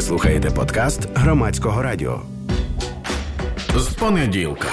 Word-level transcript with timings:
Ви 0.00 0.06
слухаєте 0.06 0.50
подкаст 0.50 1.08
громадського 1.14 1.82
радіо. 1.82 2.22
З 3.76 3.88
понеділка. 3.88 4.68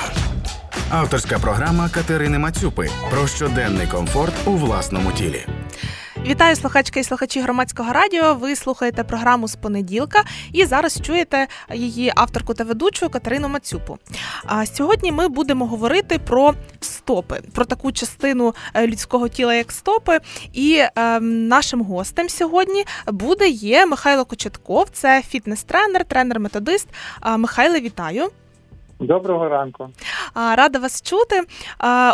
Авторська 0.89 1.39
програма 1.39 1.89
Катерини 1.89 2.39
Мацюпи 2.39 2.89
про 3.11 3.27
щоденний 3.27 3.87
комфорт 3.87 4.33
у 4.45 4.51
власному 4.51 5.11
тілі. 5.11 5.45
Вітаю 6.27 6.55
слухачки 6.55 6.99
і 6.99 7.03
слухачі 7.03 7.41
громадського 7.41 7.93
радіо. 7.93 8.33
Ви 8.35 8.55
слухаєте 8.55 9.03
програму 9.03 9.47
з 9.47 9.55
понеділка 9.55 10.23
і 10.53 10.65
зараз 10.65 11.01
чуєте 11.01 11.47
її 11.73 12.11
авторку 12.15 12.53
та 12.53 12.63
ведучу 12.63 13.09
Катерину 13.09 13.49
Мацюпу. 13.49 13.97
А 14.45 14.65
сьогодні 14.65 15.11
ми 15.11 15.27
будемо 15.27 15.67
говорити 15.67 16.19
про 16.19 16.53
стопи, 16.79 17.41
про 17.53 17.65
таку 17.65 17.91
частину 17.91 18.55
е, 18.73 18.87
людського 18.87 19.27
тіла, 19.29 19.53
як 19.55 19.71
стопи. 19.71 20.19
І 20.53 20.83
е, 20.95 21.19
нашим 21.19 21.81
гостем 21.81 22.29
сьогодні 22.29 22.85
буде 23.07 23.47
є 23.49 23.85
Михайло 23.85 24.25
Кочетков, 24.25 24.89
це 24.93 25.21
фітнес-тренер, 25.33 26.05
тренер-методист. 26.05 26.87
Михайле, 27.37 27.79
вітаю. 27.79 28.29
Доброго 28.99 29.49
ранку. 29.49 29.89
Рада 30.35 30.79
вас 30.79 31.01
чути. 31.01 31.43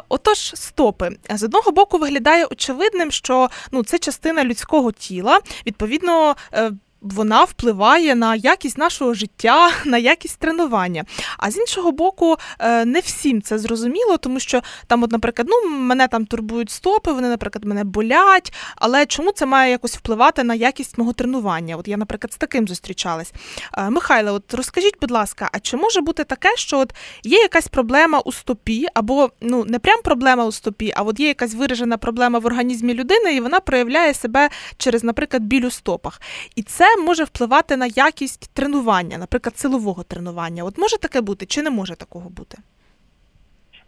Отож, 0.10 0.38
стопи 0.56 1.10
з 1.30 1.44
одного 1.44 1.72
боку 1.72 1.98
виглядає 1.98 2.46
очевидним, 2.46 3.12
що 3.12 3.50
ну 3.72 3.84
це 3.84 4.00
частина 4.00 4.44
людського 4.44 4.92
тіла. 4.92 5.40
Відповідно, 5.68 6.36
е, 6.54 6.72
вона 7.04 7.44
впливає 7.44 8.16
на 8.16 8.36
якість 8.36 8.78
нашого 8.78 9.14
життя, 9.14 9.72
на 9.86 9.98
якість 9.98 10.40
тренування. 10.40 11.04
А 11.38 11.52
з 11.52 11.58
іншого 11.58 11.92
боку, 11.92 12.38
е, 12.60 12.86
не 12.86 13.00
всім 13.00 13.42
це 13.42 13.58
зрозуміло, 13.58 14.18
тому 14.18 14.40
що 14.40 14.62
там, 14.88 15.04
от, 15.04 15.12
наприклад, 15.12 15.48
ну 15.52 15.70
мене 15.70 16.08
там 16.08 16.26
турбують 16.26 16.72
стопи, 16.72 17.12
вони, 17.12 17.30
наприклад, 17.30 17.66
мене 17.66 17.84
болять. 17.84 18.54
Але 18.76 19.06
чому 19.06 19.32
це 19.32 19.46
має 19.46 19.72
якось 19.72 19.98
впливати 19.98 20.44
на 20.44 20.54
якість 20.54 20.98
мого 20.98 21.14
тренування? 21.14 21.78
От 21.78 21.88
я, 21.88 21.98
наприклад, 21.98 22.34
з 22.34 22.38
таким 22.38 22.68
зустрічалась. 22.68 23.34
Е, 23.78 23.90
Михайле, 23.90 24.32
от 24.32 24.54
розкажіть, 24.54 24.98
будь 25.02 25.12
ласка, 25.12 25.50
а 25.52 25.60
чи 25.60 25.78
може 25.78 26.02
бути 26.02 26.24
таке, 26.24 26.50
що 26.56 26.80
от 26.80 26.94
є 27.24 27.40
якась 27.40 27.68
проблема 27.68 28.20
у 28.20 28.32
стопі, 28.32 28.88
або 28.94 29.32
ну 29.42 29.66
не 29.66 29.80
прям 29.80 30.02
проблема 30.04 30.46
у 30.46 30.52
стопі, 30.52 30.94
а 30.96 31.02
от 31.02 31.20
є 31.20 31.28
якась 31.28 31.54
виражена 31.54 31.98
проблема 31.98 32.40
в 32.40 32.46
організмі 32.46 32.94
людини, 32.94 33.36
і 33.36 33.40
вона 33.40 33.60
проявляє 33.60 34.14
себе 34.14 34.50
через, 34.78 35.04
наприклад, 35.04 35.44
біль 35.44 35.66
у 35.66 35.72
стопах. 35.72 36.22
І 36.56 36.64
це 36.64 36.93
може 36.98 37.24
впливати 37.24 37.78
на 37.78 37.86
якість 37.86 38.54
тренування, 38.54 39.18
наприклад, 39.18 39.58
силового 39.58 40.04
тренування. 40.04 40.64
От 40.64 40.78
може 40.78 40.98
таке 40.98 41.22
бути 41.22 41.46
чи 41.46 41.62
не 41.62 41.70
може 41.70 41.96
такого 41.96 42.30
бути? 42.30 42.58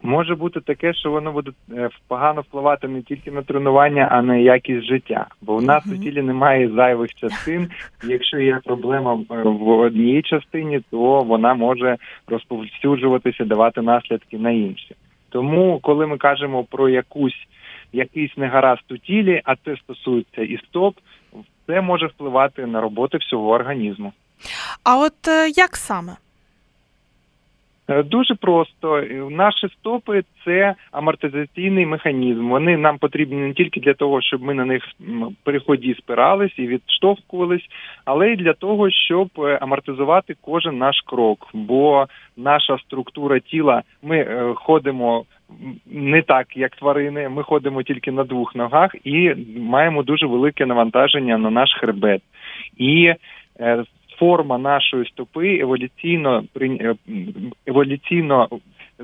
Може 0.02 0.34
бути 0.34 0.60
таке, 0.60 0.94
що 0.94 1.10
воно 1.10 1.32
буде 1.32 1.50
е, 1.72 1.88
погано 2.08 2.40
впливати 2.40 2.88
не 2.88 3.02
тільки 3.02 3.30
на 3.30 3.42
тренування, 3.42 4.08
а 4.10 4.22
на 4.22 4.36
якість 4.36 4.86
життя. 4.86 5.26
Бо 5.40 5.54
у 5.54 5.60
нас 5.60 5.86
у 5.86 5.96
тілі 5.96 6.22
немає 6.22 6.68
зайвих 6.68 7.14
частин. 7.14 7.70
Якщо 8.04 8.38
є 8.38 8.60
проблема 8.64 9.14
е, 9.30 9.42
в 9.42 9.68
одній 9.68 10.22
частині, 10.22 10.80
то 10.90 11.22
вона 11.22 11.54
може 11.54 11.96
розповсюджуватися, 12.26 13.44
давати 13.44 13.82
наслідки 13.82 14.38
на 14.38 14.50
інші. 14.50 14.94
Тому, 15.28 15.78
коли 15.82 16.06
ми 16.06 16.18
кажемо 16.18 16.64
про 16.64 16.88
якусь 16.88 17.46
якийсь 17.92 18.36
негаразд 18.36 18.84
у 18.90 18.96
тілі, 18.96 19.42
а 19.44 19.56
це 19.56 19.76
стосується 19.76 20.42
і 20.42 20.58
стоп, 20.68 20.96
це 21.66 21.80
може 21.80 22.06
впливати 22.06 22.66
на 22.66 22.80
роботу 22.80 23.18
всього 23.18 23.48
організму. 23.48 24.12
А 24.84 24.98
от 24.98 25.28
е, 25.28 25.48
як 25.56 25.76
саме? 25.76 26.16
Е, 27.88 28.02
дуже 28.02 28.34
просто 28.34 29.04
наші 29.30 29.68
стопи 29.68 30.22
це 30.44 30.74
амортизаційний 30.92 31.86
механізм. 31.86 32.48
Вони 32.48 32.76
нам 32.76 32.98
потрібні 32.98 33.36
не 33.36 33.52
тільки 33.52 33.80
для 33.80 33.94
того, 33.94 34.22
щоб 34.22 34.42
ми 34.42 34.54
на 34.54 34.64
них 34.64 34.82
при 35.44 35.60
ході 35.60 35.94
спирались 35.94 36.58
і 36.58 36.66
відштовхувались, 36.66 37.68
але 38.04 38.32
й 38.32 38.36
для 38.36 38.52
того, 38.52 38.90
щоб 38.90 39.28
е, 39.38 39.58
амортизувати 39.60 40.36
кожен 40.40 40.78
наш 40.78 41.00
крок. 41.06 41.48
Бо 41.52 42.06
наша 42.36 42.78
структура 42.78 43.38
тіла, 43.38 43.82
ми 44.02 44.26
ходимо 44.56 45.24
не 45.86 46.22
так, 46.22 46.56
як 46.56 46.76
тварини. 46.76 47.28
Ми 47.28 47.42
ходимо 47.42 47.82
тільки 47.82 48.12
на 48.12 48.24
двох 48.24 48.54
ногах 48.54 48.94
і 49.04 49.34
маємо 49.58 50.02
дуже 50.02 50.26
велике 50.26 50.66
навантаження 50.66 51.38
на 51.38 51.50
наш 51.50 51.74
хребет. 51.80 52.22
І 52.76 53.14
е, 53.60 53.84
форма 54.18 54.58
нашої 54.58 55.06
стопи 55.06 55.58
еволюційно 55.58 56.44
е, 56.60 56.94
еволюційно 57.66 58.48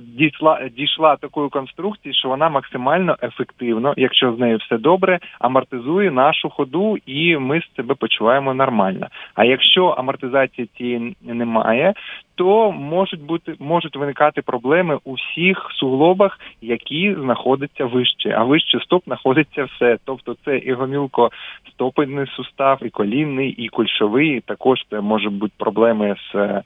дійшла 0.01 0.69
дійшла 0.77 1.17
такої 1.17 1.49
конструкції, 1.49 2.15
що 2.15 2.29
вона 2.29 2.49
максимально 2.49 3.17
ефективно, 3.23 3.95
якщо 3.97 4.33
з 4.33 4.39
нею 4.39 4.57
все 4.57 4.79
добре, 4.79 5.19
амортизує 5.39 6.11
нашу 6.11 6.51
ходу, 6.51 6.97
і 7.07 7.37
ми 7.37 7.61
себе 7.77 7.95
почуваємо 7.95 8.55
нормально. 8.55 9.07
А 9.35 9.45
якщо 9.45 9.87
амортизації 9.87 10.69
цієї 10.77 11.17
немає, 11.23 11.95
то 12.35 12.73
можуть 12.73 13.23
бути 13.23 13.55
можуть 13.59 13.97
виникати 13.97 14.43
проблеми 14.43 14.99
у 15.05 15.13
всіх 15.15 15.69
суглобах, 15.75 16.39
які 16.63 17.15
знаходяться 17.15 17.85
вище. 17.85 18.35
А 18.39 18.45
вище 18.45 18.81
стоп 18.81 19.05
знаходиться 19.05 19.65
все. 19.65 19.99
Тобто, 20.05 20.37
це 20.45 20.59
і 20.59 20.75
гомілко-стопельний 20.75 22.37
сустав, 22.37 22.79
і 22.83 22.91
колінний, 22.91 23.51
і 23.51 23.69
кульшовий. 23.69 24.41
Також 24.41 24.79
це 24.91 25.01
можуть 25.01 25.33
бути 25.33 25.55
проблеми 25.59 26.17
з 26.33 26.63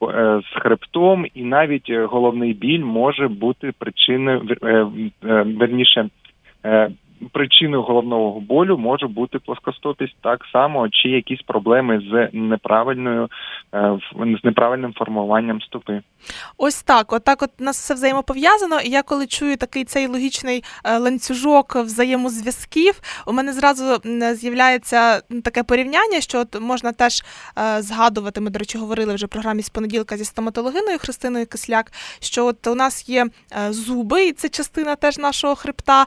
з 0.00 0.60
хребтом, 0.60 1.26
і 1.34 1.42
навіть 1.42 1.90
е, 1.90 2.04
головний 2.04 2.52
біль 2.52 2.84
може 2.84 3.28
бути 3.28 3.72
причиною 3.78 4.42
е, 4.62 4.86
верніше 5.42 6.08
причиною 7.32 7.82
головного 7.82 8.40
болю 8.40 8.78
може 8.78 9.06
бути 9.06 9.38
плоскостопість 9.38 10.16
так 10.20 10.44
само, 10.52 10.88
чи 10.88 11.08
якісь 11.08 11.42
проблеми 11.42 12.02
з 12.10 12.28
неправильною 12.32 13.28
е, 13.74 13.98
з 14.40 14.44
неправильним 14.44 14.92
формуванням 14.92 15.60
стопи. 15.60 16.00
Ось 16.58 16.82
так. 16.82 17.12
Отак, 17.12 17.42
от, 17.42 17.50
от 17.56 17.60
нас 17.60 17.78
все 17.78 17.94
взаємопов'язано. 17.94 18.80
І 18.80 18.90
я 18.90 19.02
коли 19.02 19.26
чую 19.26 19.56
такий 19.56 19.84
цей 19.84 20.06
логічний 20.06 20.64
е, 20.84 20.98
ланцюжок 20.98 21.76
взаємозв'язків, 21.76 23.00
у 23.26 23.32
мене 23.32 23.52
зразу 23.52 23.84
з'являється 24.34 25.20
таке 25.44 25.62
порівняння, 25.62 26.20
що 26.20 26.40
от 26.40 26.60
можна 26.60 26.92
теж 26.92 27.24
е, 27.58 27.82
згадувати. 27.82 28.40
Ми, 28.40 28.50
до 28.50 28.58
речі, 28.58 28.78
говорили 28.78 29.14
вже 29.14 29.26
в 29.26 29.28
програмі 29.28 29.62
з 29.62 29.68
понеділка 29.68 30.16
зі 30.16 30.24
стоматологиною 30.24 30.98
Христиною 30.98 31.46
Кисляк. 31.46 31.92
Що 32.20 32.46
от 32.46 32.66
у 32.66 32.74
нас 32.74 33.08
є 33.08 33.26
зуби, 33.70 34.26
і 34.26 34.32
це 34.32 34.48
частина 34.48 34.96
теж 34.96 35.18
нашого 35.18 35.54
хребта. 35.54 36.06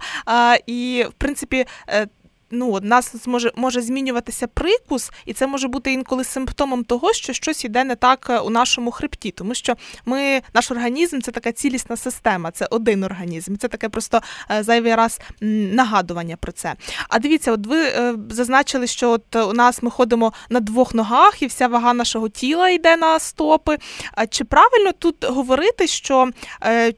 І 0.68 0.99
в 1.04 1.14
принципі. 1.14 1.66
Е, 1.90 2.08
ну, 2.52 2.68
у 2.68 2.80
нас 2.80 3.28
може 3.28 3.52
може 3.56 3.82
змінюватися 3.82 4.48
прикус, 4.48 5.12
і 5.26 5.34
це 5.34 5.48
може 5.48 5.68
бути 5.68 5.94
інколи 5.94 6.24
симптомом 6.24 6.84
того, 6.84 7.14
що 7.14 7.34
щось 7.34 7.66
іде 7.66 7.84
не 7.84 7.96
так 7.96 8.28
е, 8.30 8.40
у 8.40 8.50
нашому 8.50 8.92
хребті, 8.92 9.32
тому 9.32 9.54
що 9.54 9.76
ми, 10.06 10.42
наш 10.54 10.72
організм 10.72 11.20
це 11.20 11.32
така 11.32 11.52
цілісна 11.52 11.98
система, 11.98 12.52
це 12.52 12.68
один 12.72 13.04
організм. 13.04 13.56
Це 13.56 13.68
таке 13.68 13.90
просто 13.90 14.22
е, 14.52 14.64
зайвий 14.64 14.96
раз 14.96 15.20
нагадування 15.42 16.38
про 16.38 16.52
це. 16.52 16.76
А 17.10 17.20
дивіться, 17.20 17.52
от 17.52 17.68
ви 17.68 17.92
зазначили, 18.30 18.88
що 18.88 19.10
от 19.10 19.36
у 19.36 19.54
нас 19.54 19.84
ми 19.84 19.92
ходимо 19.92 20.34
на 20.50 20.60
двох 20.60 20.94
ногах, 20.94 21.42
і 21.42 21.48
вся 21.48 21.68
вага 21.68 21.94
нашого 21.94 22.30
тіла 22.30 22.70
йде 22.70 22.98
на 22.98 23.20
стопи. 23.20 23.78
А 24.12 24.28
чи 24.28 24.44
правильно 24.44 24.92
тут 24.92 25.26
говорити, 25.26 25.88
що 25.88 26.30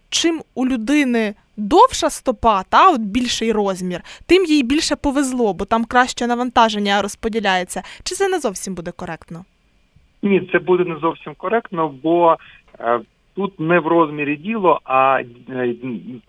чим 0.09 0.44
у 0.53 0.68
людини 0.68 1.35
довша 1.57 2.09
стопа, 2.09 2.63
та 2.63 2.91
от 2.91 3.01
більший 3.01 3.51
розмір, 3.51 4.01
тим 4.28 4.45
їй 4.45 4.63
більше 4.63 4.95
повезло, 4.95 5.53
бо 5.53 5.66
там 5.66 5.85
краще 5.85 6.28
навантаження 6.28 7.01
розподіляється. 7.01 7.84
Чи 8.03 8.16
це 8.16 8.28
не 8.28 8.39
зовсім 8.39 8.75
буде 8.75 8.91
коректно? 8.91 9.45
Ні, 10.23 10.41
це 10.51 10.59
буде 10.59 10.84
не 10.84 10.95
зовсім 11.00 11.34
коректно, 11.38 11.94
бо 12.03 12.38
е, 12.79 13.00
тут 13.35 13.59
не 13.59 13.79
в 13.79 13.88
розмірі 13.88 14.35
діло, 14.35 14.79
а 14.84 15.22
е, 15.50 15.75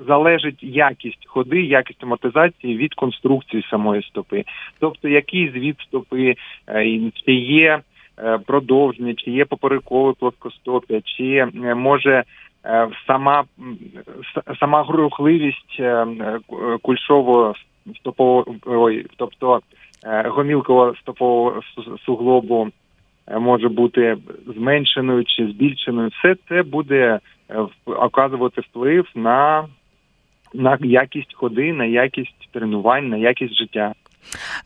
залежить 0.07 0.63
якість 0.63 1.27
ходи, 1.27 1.63
якість 1.63 2.05
амортизації 2.05 2.77
від 2.77 2.95
конструкції 2.95 3.67
самої 3.71 4.03
стопи. 4.03 4.45
Тобто, 4.79 5.09
який 5.09 5.51
звід 5.51 5.77
стопи 5.81 6.35
е, 6.69 7.01
чи 7.27 7.33
є 7.35 7.81
продовження, 8.47 9.15
чи 9.15 9.31
є 9.31 9.45
поперекове 9.45 10.13
плоскостопія, 10.19 11.01
чи 11.05 11.47
може 11.75 12.25
сама 13.07 13.45
сама 14.61 14.87
рухливість 14.89 15.77
е, 15.81 16.07
кульшового 16.83 17.55
стопового, 17.97 18.91
тобто 19.17 19.61
е, 20.05 20.29
гомілкового 20.29 20.95
стопового 20.97 21.61
суглобу 22.07 22.69
може 23.41 23.69
бути 23.69 24.17
зменшеною 24.47 25.25
чи 25.25 25.47
збільшеною. 25.47 26.09
Все 26.09 26.37
це 26.49 26.63
буде 26.63 27.19
оказувати 27.87 28.61
вплив 28.61 29.07
на, 29.15 29.65
на 30.55 30.79
якість 30.81 31.35
ходи, 31.35 31.73
на 31.73 31.85
якість 31.85 32.49
тренувань, 32.53 33.09
на 33.09 33.17
якість 33.17 33.55
життя. 33.55 33.93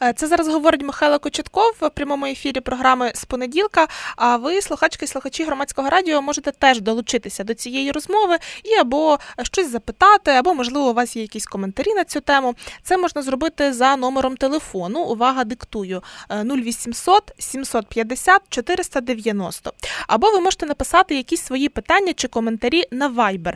Е, 0.02 0.12
це 0.12 0.26
зараз 0.26 0.48
говорить 0.48 0.82
Михайло 0.82 1.18
Кочетков 1.18 1.76
в 1.80 1.90
прямому 1.90 2.26
ефірі 2.26 2.60
програми 2.60 3.12
з 3.14 3.24
понеділка. 3.24 3.88
А 4.16 4.36
ви, 4.36 4.62
слухачки 4.62 5.04
і 5.04 5.08
слухачі 5.08 5.44
громадського 5.44 5.90
радіо, 5.90 6.22
можете 6.22 6.52
теж 6.52 6.80
долучитися 6.80 7.44
до 7.44 7.54
цієї 7.54 7.92
розмови 7.92 8.38
і 8.64 8.74
або 8.74 9.18
щось 9.42 9.70
запитати, 9.70 10.30
або, 10.30 10.54
можливо, 10.54 10.90
у 10.90 10.92
вас 10.92 11.16
є 11.16 11.22
якісь 11.22 11.46
коментарі 11.46 11.94
на 11.94 12.04
цю 12.04 12.20
тему. 12.20 12.54
Це 12.82 12.96
можна 12.96 13.22
зробити 13.22 13.72
за 13.72 13.96
номером 13.96 14.36
телефону. 14.36 15.00
Увага, 15.00 15.44
диктую 15.44 16.02
0800 16.30 17.32
750 17.38 18.42
490. 18.48 19.72
Або 20.06 20.30
ви 20.30 20.40
можете 20.40 20.66
написати 20.66 21.16
якісь 21.16 21.42
свої 21.42 21.68
питання 21.68 22.12
чи 22.12 22.28
коментарі 22.28 22.84
на 22.90 23.10
Viber 23.10 23.54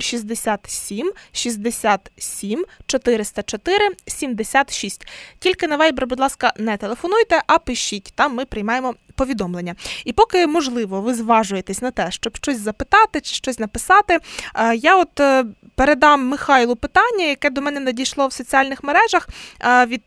067 0.00 1.12
67 1.32 2.64
404 2.86 3.88
76. 4.06 5.06
Тільки 5.42 5.68
на 5.68 5.78
Viber, 5.78 6.06
будь 6.06 6.20
ласка, 6.20 6.52
не 6.58 6.76
телефонуйте, 6.76 7.42
а 7.46 7.58
пишіть. 7.58 8.12
Там 8.14 8.34
ми 8.34 8.44
приймаємо 8.44 8.94
повідомлення. 9.14 9.74
І 10.04 10.12
поки, 10.12 10.46
можливо, 10.46 11.00
ви 11.00 11.14
зважуєтесь 11.14 11.82
на 11.82 11.90
те, 11.90 12.10
щоб 12.10 12.36
щось 12.36 12.58
запитати 12.58 13.20
чи 13.20 13.34
щось 13.34 13.58
написати, 13.58 14.18
е, 14.54 14.76
я 14.76 14.96
от 14.96 15.20
е, 15.20 15.44
передам 15.74 16.28
Михайлу 16.28 16.76
питання, 16.76 17.24
яке 17.24 17.50
до 17.50 17.60
мене 17.60 17.80
надійшло 17.80 18.26
в 18.26 18.32
соціальних 18.32 18.82
мережах 18.82 19.28
е, 19.60 19.86
від 19.86 20.02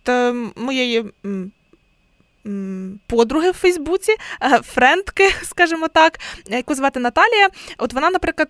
моєї 0.55 1.05
подруги 3.07 3.51
в 3.51 3.53
Фейсбуці, 3.53 4.15
е, 4.41 4.59
френдки, 4.63 5.33
скажімо 5.43 5.87
так, 5.87 6.19
яку 6.47 6.75
звати 6.75 6.99
Наталія. 6.99 7.49
От 7.77 7.93
вона, 7.93 8.09
наприклад, 8.09 8.49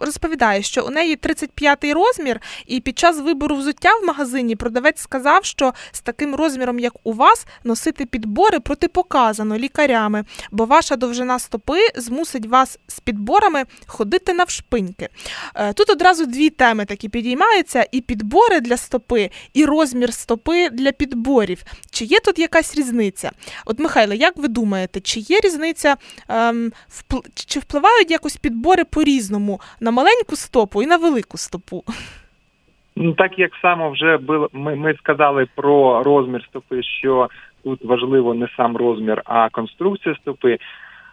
розповідає, 0.00 0.62
що 0.62 0.86
у 0.86 0.90
неї 0.90 1.16
35-й 1.16 1.92
розмір, 1.92 2.40
і 2.66 2.80
під 2.80 2.98
час 2.98 3.20
вибору 3.20 3.56
взуття 3.56 3.90
в 4.02 4.06
магазині 4.06 4.56
продавець 4.56 5.00
сказав, 5.00 5.44
що 5.44 5.72
з 5.92 6.00
таким 6.00 6.34
розміром, 6.34 6.78
як 6.78 6.92
у 7.04 7.12
вас, 7.12 7.46
носити 7.64 8.06
підбори 8.06 8.60
протипоказано 8.60 9.58
лікарями, 9.58 10.24
бо 10.50 10.64
ваша 10.64 10.96
довжина 10.96 11.38
стопи 11.38 11.78
змусить 11.96 12.46
вас 12.46 12.78
з 12.86 13.00
підборами 13.00 13.64
ходити 13.86 14.32
навшпиньки. 14.32 15.08
Е, 15.54 15.72
тут 15.72 15.90
одразу 15.90 16.26
дві 16.26 16.50
теми 16.50 16.84
такі 16.84 17.08
підіймаються: 17.08 17.86
і 17.92 18.00
підбори 18.00 18.60
для 18.60 18.76
стопи, 18.76 19.30
і 19.52 19.64
розмір 19.64 20.14
стопи 20.14 20.70
для 20.70 20.92
підборів. 20.92 21.62
Чи 21.90 22.04
є 22.04 22.20
тут 22.20 22.38
якась 22.38 22.74
різниця? 22.74 23.32
От, 23.66 23.78
Михайло, 23.78 24.14
як 24.14 24.36
ви 24.36 24.48
думаєте, 24.48 25.00
чи 25.00 25.20
є 25.20 25.40
різниця, 25.44 25.96
ем, 26.28 26.72
впл... 26.88 27.16
чи 27.46 27.60
впливають 27.60 28.10
якось 28.10 28.36
підбори 28.36 28.84
по-різному 28.84 29.60
на 29.80 29.90
маленьку 29.90 30.36
стопу 30.36 30.82
і 30.82 30.86
на 30.86 30.96
велику 30.96 31.38
стопу? 31.38 31.84
Ну, 32.96 33.12
Так 33.12 33.38
як 33.38 33.50
само 33.62 33.90
вже 33.90 34.16
було, 34.16 34.48
ми, 34.52 34.76
ми 34.76 34.94
сказали 34.94 35.46
про 35.54 36.02
розмір 36.02 36.46
стопи, 36.48 36.82
що 36.82 37.28
тут 37.64 37.84
важливо 37.84 38.34
не 38.34 38.48
сам 38.56 38.76
розмір, 38.76 39.22
а 39.24 39.48
конструкція 39.48 40.14
стопи. 40.14 40.58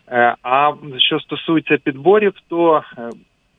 Е, 0.08 0.36
а 0.44 0.74
що 0.98 1.20
стосується 1.20 1.78
підборів, 1.78 2.34
то 2.50 2.84
е, 2.98 3.10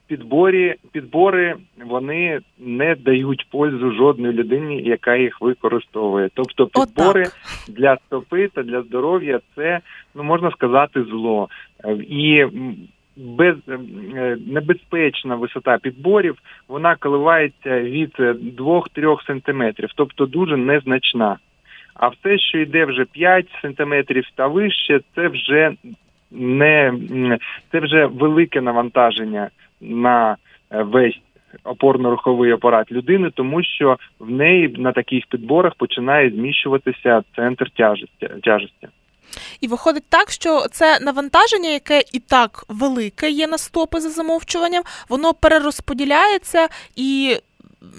підборі, 0.06 0.74
підбори 0.92 1.54
вони 1.84 2.40
не 2.58 2.94
дають 2.94 3.46
пользу 3.50 3.92
жодної 3.92 4.34
людині, 4.34 4.82
яка 4.82 5.16
їх 5.16 5.40
використовує. 5.40 6.30
Тобто 6.34 6.66
підбори 6.66 7.26
для 7.68 7.96
стопи 8.06 8.48
та 8.54 8.62
для 8.62 8.82
здоров'я 8.82 9.40
це 9.54 9.80
ну 10.14 10.22
можна 10.22 10.50
сказати 10.50 11.04
зло 11.04 11.48
і. 12.08 12.44
Без 13.16 13.56
небезпечна 14.46 15.34
висота 15.34 15.78
підборів 15.78 16.38
вона 16.68 16.96
коливається 16.96 17.80
від 17.80 18.12
2-3 18.18 19.26
сантиметрів, 19.26 19.88
тобто 19.94 20.26
дуже 20.26 20.56
незначна. 20.56 21.38
А 21.94 22.08
все, 22.08 22.38
що 22.38 22.58
йде 22.58 22.84
вже 22.84 23.04
5 23.04 23.46
сантиметрів 23.62 24.24
та 24.34 24.46
вище, 24.46 25.00
це 25.14 25.28
вже 25.28 25.72
не 26.30 26.92
це 27.72 27.80
вже 27.80 28.06
велике 28.06 28.60
навантаження 28.60 29.50
на 29.84 30.36
е, 30.70 30.82
весь 30.82 31.20
опорно-руховий 31.64 32.54
апарат 32.54 32.92
людини, 32.92 33.30
тому 33.34 33.62
що 33.62 33.98
в 34.18 34.30
неї 34.30 34.68
на 34.78 34.92
таких 34.92 35.26
підборах 35.26 35.74
починає 35.74 36.30
зміщуватися 36.30 37.22
центр 37.36 37.70
тяжесті. 37.70 38.28
тяжесті. 38.42 38.88
І 39.60 39.68
виходить 39.68 40.04
так, 40.08 40.30
що 40.30 40.60
це 40.72 40.98
навантаження, 41.00 41.70
яке 41.70 42.02
і 42.12 42.18
так 42.18 42.64
велике 42.68 43.30
є 43.30 43.46
на 43.46 43.58
стопи 43.58 44.00
за 44.00 44.10
замовчуванням, 44.10 44.82
воно 45.08 45.34
перерозподіляється 45.34 46.68
і 46.96 47.36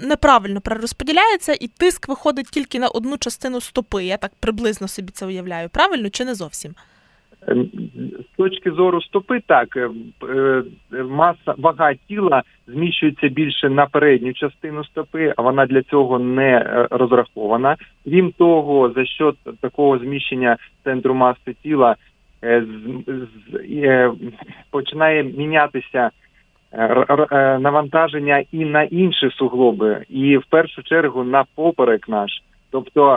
неправильно 0.02 0.62
перерозподіляється, 0.62 1.54
і 1.60 1.68
тиск 1.68 2.08
виходить 2.08 2.48
тільки 2.52 2.80
на 2.80 2.88
одну 2.88 3.18
частину 3.18 3.62
стопи. 3.62 4.04
Я 4.04 4.18
так 4.18 4.32
приблизно 4.40 4.88
собі 4.88 5.12
це 5.12 5.26
уявляю. 5.26 5.70
Правильно 5.70 6.10
чи 6.10 6.26
не 6.26 6.36
зовсім? 6.36 6.76
Точки 8.38 8.72
зору 8.72 9.02
стопи, 9.02 9.40
так 9.40 9.78
е, 9.78 9.90
е, 10.30 11.04
маса 11.04 11.54
вага 11.58 11.94
тіла 12.08 12.44
зміщується 12.68 13.28
більше 13.28 13.70
на 13.70 13.86
передню 13.86 14.34
частину 14.34 14.84
стопи, 14.84 15.34
а 15.38 15.42
вона 15.42 15.66
для 15.66 15.82
цього 15.82 16.20
не 16.20 16.58
е, 16.58 16.88
розрахована. 16.92 17.76
Крім 18.06 18.32
того, 18.32 18.90
за 18.90 19.06
що 19.06 19.34
такого 19.62 19.98
зміщення 19.98 20.58
центру 20.84 21.14
маси 21.14 21.54
тіла 21.64 21.96
починає 24.72 25.24
мінятися 25.24 26.10
навантаження 27.60 28.44
і 28.52 28.66
на 28.66 28.84
інші 28.84 29.30
суглоби, 29.30 30.06
і 30.10 30.38
в 30.38 30.46
першу 30.50 30.84
чергу 30.84 31.24
на 31.24 31.46
поперек 31.56 32.10
наш. 32.10 32.32
Тобто 32.76 33.14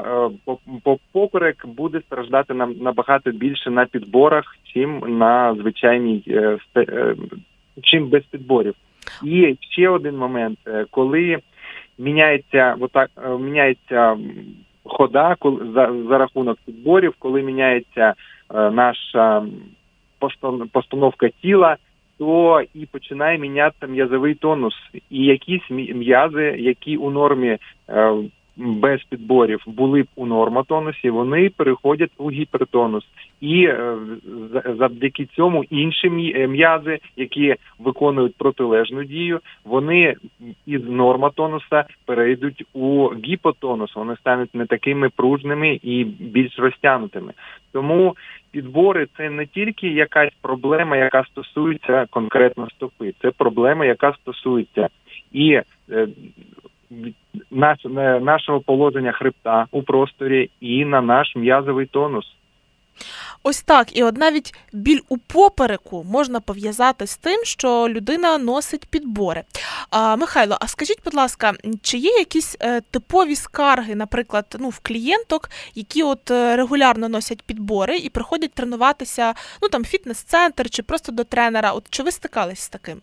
е, 0.47 0.93
поперек 1.13 1.67
буде 1.67 2.01
страждати 2.01 2.55
нам 2.55 2.75
набагато 2.81 3.31
більше 3.31 3.71
на 3.71 3.87
підборах, 3.87 4.57
чим 4.65 5.19
на 5.19 5.55
звичайній 5.55 6.23
е, 6.29 6.59
е, 6.77 7.17
чим 7.83 8.09
без 8.09 8.23
підборів. 8.25 8.75
І 9.25 9.57
ще 9.61 9.89
один 9.89 10.17
момент, 10.17 10.59
коли 10.91 11.39
міняється 11.99 12.77
отак, 12.81 13.11
міняється 13.41 14.17
хода, 14.85 15.37
за, 15.75 15.93
за 16.09 16.19
рахунок 16.19 16.59
підборів, 16.67 17.15
коли 17.19 17.43
міняється 17.43 18.15
наша 18.51 19.47
постановка 20.73 21.29
тіла. 21.29 21.77
То 22.19 22.63
і 22.75 22.87
починає 22.87 23.39
мінятися 23.39 23.87
м'язовий 23.87 24.35
тонус, 24.35 24.75
і 25.11 25.25
якісь 25.25 25.71
м'язи, 25.71 26.57
які 26.59 26.97
у 26.97 27.11
нормі 27.11 27.59
без 28.59 29.03
підборів 29.03 29.63
були 29.67 30.03
б 30.03 30.07
у 30.17 30.27
нормотонусі, 30.27 31.11
вони 31.11 31.51
переходять 31.51 32.11
у 32.19 32.31
гіпертонус, 32.31 33.05
і 33.41 33.65
е, 33.65 33.97
завдяки 34.79 35.27
цьому 35.27 35.65
інші 35.65 36.33
е, 36.37 36.47
м'язи, 36.47 36.99
які 37.17 37.55
виконують 37.79 38.37
протилежну 38.37 39.05
дію, 39.05 39.41
вони 39.65 40.15
із 40.67 40.85
нормотонуса 40.85 41.85
перейдуть 42.05 42.65
у 42.73 43.09
гіпотонус. 43.25 43.97
Вони 43.97 44.17
стануть 44.17 44.55
не 44.55 44.67
такими 44.67 45.09
пружними 45.09 45.81
і 45.83 46.05
більш 46.05 46.59
розтягнутими. 46.59 47.33
Тому 47.73 48.17
підбори 48.51 49.07
це 49.17 49.31
не 49.31 49.47
тільки 49.47 49.89
якась 49.89 50.33
проблема, 50.43 50.97
яка 50.97 51.25
стосується 51.25 52.07
конкретно 52.11 52.71
стопи, 52.71 53.15
це 53.23 53.31
проблема, 53.31 53.85
яка 53.85 54.13
стосується 54.13 54.89
і 55.33 55.61
е, 55.91 56.09
наш, 57.51 57.79
нашого 58.21 58.61
положення 58.61 59.13
хребта 59.13 59.67
у 59.71 59.83
просторі 59.83 60.51
і 60.61 60.85
на 60.85 61.01
наш 61.01 61.37
м'язовий 61.37 61.87
тонус. 61.87 62.35
Ось 63.43 63.63
так, 63.63 63.97
і 63.97 64.03
от 64.03 64.17
навіть 64.17 64.55
біль 64.73 65.01
у 65.09 65.19
попереку 65.19 66.05
можна 66.05 66.41
пов'язати 66.41 67.07
з 67.07 67.17
тим, 67.17 67.45
що 67.45 67.89
людина 67.89 68.39
носить 68.39 68.87
підбори. 68.87 69.43
А, 69.91 70.17
Михайло, 70.17 70.57
а 70.61 70.69
скажіть, 70.69 71.01
будь 71.05 71.15
ласка, 71.15 71.53
чи 71.83 71.99
є 71.99 72.11
якісь 72.11 72.57
е, 72.61 72.81
типові 72.81 73.37
скарги, 73.37 73.95
наприклад, 73.95 74.57
ну, 74.59 74.69
в 74.69 74.79
клієнток, 74.79 75.51
які 75.75 76.03
от 76.03 76.31
е, 76.31 76.57
регулярно 76.57 77.09
носять 77.09 77.43
підбори 77.43 77.97
і 77.97 78.09
приходять 78.09 78.53
тренуватися, 78.53 79.35
ну 79.63 79.69
там 79.69 79.85
фітнес-центр 79.85 80.71
чи 80.71 80.83
просто 80.83 81.13
до 81.13 81.25
тренера? 81.25 81.73
От 81.73 81.87
чи 81.91 82.03
ви 82.03 82.11
стикались 82.11 82.61
з 82.61 82.69
таким? 82.69 83.01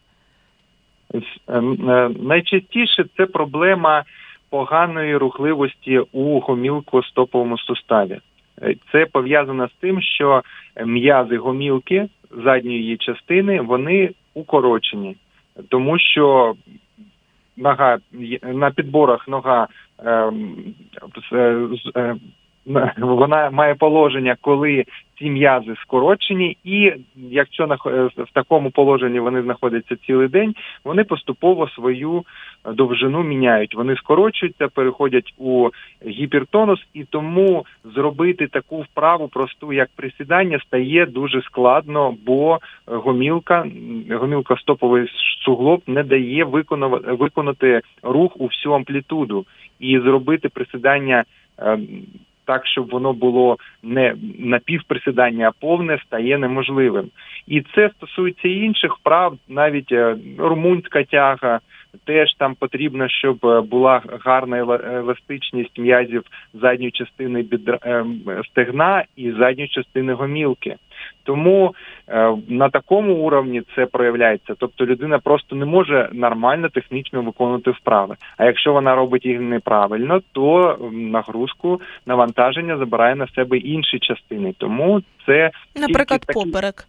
Ем, 1.47 1.89
е, 1.89 2.09
найчастіше 2.19 3.05
це 3.17 3.25
проблема 3.25 4.03
поганої 4.49 5.17
рухливості 5.17 5.99
у 6.11 6.39
гомілко-стоповому 6.39 7.57
суставі. 7.57 8.19
Е, 8.61 8.75
це 8.91 9.05
пов'язано 9.05 9.67
з 9.67 9.73
тим, 9.79 10.01
що 10.01 10.41
м'язи 10.85 11.37
гомілки 11.37 12.07
задньої 12.43 12.77
її 12.77 12.97
частини 12.97 13.61
вони 13.61 14.09
укорочені, 14.33 15.15
тому 15.69 15.99
що 15.99 16.55
нога 17.57 17.97
на 18.43 18.71
підборах 18.71 19.27
нога 19.27 19.67
ем, 20.05 20.55
е, 21.33 22.15
вона 22.97 23.49
має 23.49 23.75
положення, 23.75 24.35
коли 24.41 24.85
ці 25.19 25.29
м'язи 25.29 25.75
скорочені, 25.81 26.57
і 26.63 26.93
якщо 27.15 27.65
в 28.17 28.33
такому 28.33 28.71
положенні 28.71 29.19
вони 29.19 29.41
знаходяться 29.41 29.95
цілий 29.95 30.27
день, 30.27 30.55
вони 30.83 31.03
поступово 31.03 31.69
свою 31.69 32.23
довжину 32.73 33.23
міняють. 33.23 33.75
Вони 33.75 33.95
скорочуються, 33.95 34.67
переходять 34.67 35.33
у 35.37 35.69
гіпертонус, 36.07 36.79
і 36.93 37.03
тому 37.03 37.65
зробити 37.83 38.47
таку 38.47 38.81
вправу 38.81 39.27
просту, 39.27 39.73
як 39.73 39.89
присідання, 39.95 40.59
стає 40.59 41.05
дуже 41.05 41.41
складно, 41.41 42.15
бо 42.25 42.59
гомілка, 42.85 43.65
гомілка 44.11 44.55
стоповий 44.57 45.07
суглоб 45.45 45.81
не 45.87 46.03
дає 46.03 46.43
виконати 47.05 47.81
рух 48.03 48.31
у 48.41 48.45
всю 48.45 48.73
амплітуду 48.73 49.45
і 49.79 49.99
зробити 49.99 50.49
присідання. 50.49 51.23
Ем, 52.47 52.55
так, 52.55 52.67
щоб 52.67 52.89
воно 52.89 53.13
було 53.13 53.57
не 53.83 54.15
напівприсідання, 54.39 55.47
а 55.47 55.65
повне 55.65 55.99
стає 56.05 56.37
неможливим. 56.37 57.09
І 57.47 57.61
це 57.61 57.89
стосується 57.89 58.47
інших 58.47 58.97
прав, 59.03 59.37
навіть 59.47 59.91
е, 59.91 60.15
румунська 60.37 61.03
тяга. 61.03 61.59
Теж 62.05 62.33
там 62.37 62.55
потрібно, 62.55 63.09
щоб 63.09 63.45
е, 63.45 63.61
була 63.61 64.01
гарна 64.25 64.57
еластичність 64.57 65.79
м'язів 65.79 66.23
задньої 66.53 66.91
частини 66.91 67.41
бідра 67.41 67.79
е, 67.85 68.05
стегна 68.51 69.03
і 69.15 69.31
задньої 69.31 69.67
частини 69.67 70.13
гомілки. 70.13 70.75
Тому 71.25 71.75
е, 72.07 72.35
на 72.47 72.69
такому 72.69 73.15
уровні 73.15 73.61
це 73.75 73.85
проявляється. 73.85 74.53
Тобто 74.57 74.85
людина 74.85 75.19
просто 75.19 75.55
не 75.55 75.65
може 75.65 76.09
нормально 76.13 76.69
технічно 76.69 77.21
виконувати 77.21 77.71
вправи. 77.71 78.15
А 78.37 78.45
якщо 78.45 78.73
вона 78.73 78.95
робить 78.95 79.25
їх 79.25 79.39
неправильно, 79.39 80.21
то 80.31 80.77
нагрузку 80.91 81.81
навантаження 82.05 82.77
забирає 82.77 83.15
на 83.15 83.27
себе 83.27 83.57
інші 83.57 83.99
частини. 83.99 84.53
Тому 84.57 85.01
це 85.25 85.51
наприклад 85.75 86.21
такі... 86.21 86.45
поперек. 86.45 86.87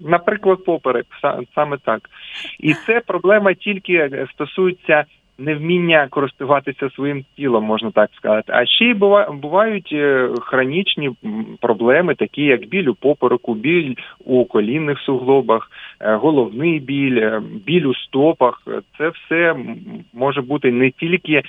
Наприклад, 0.00 0.64
поперек 0.64 1.06
саме 1.54 1.78
так, 1.84 2.10
і 2.58 2.74
це 2.74 3.00
проблема 3.00 3.54
тільки 3.54 4.26
стосується 4.34 5.04
невміння 5.38 6.08
користуватися 6.10 6.90
своїм 6.90 7.24
тілом, 7.36 7.64
можна 7.64 7.90
так 7.90 8.10
сказати. 8.16 8.52
А 8.54 8.66
ще 8.66 8.84
й 8.84 8.94
бувають 9.32 9.90
е, 9.92 10.28
хронічні 10.40 11.10
проблеми, 11.60 12.14
такі 12.14 12.42
як 12.42 12.66
біль 12.66 12.86
у 12.86 12.94
попереку, 12.94 13.54
біль 13.54 13.94
у 14.24 14.44
колінних 14.44 15.00
суглобах, 15.00 15.70
е, 16.00 16.14
головний 16.14 16.80
біль, 16.80 17.18
е, 17.18 17.42
біль 17.66 17.84
у 17.84 17.94
стопах. 17.94 18.62
Це 18.98 19.08
все 19.08 19.56
може 20.12 20.40
бути 20.40 20.72
не 20.72 20.90
тільки 20.90 21.42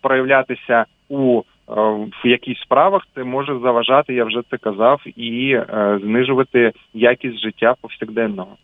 проявлятися 0.00 0.84
у 1.08 1.42
в 2.24 2.26
якихось 2.28 2.62
справах 2.62 3.02
це 3.14 3.24
може 3.24 3.58
заважати, 3.62 4.14
я 4.14 4.24
вже 4.24 4.42
це 4.50 4.56
казав, 4.56 5.00
і 5.16 5.60
знижувати 6.02 6.72
якість 6.94 7.38
життя 7.38 7.74
повсякденного. 7.80 8.56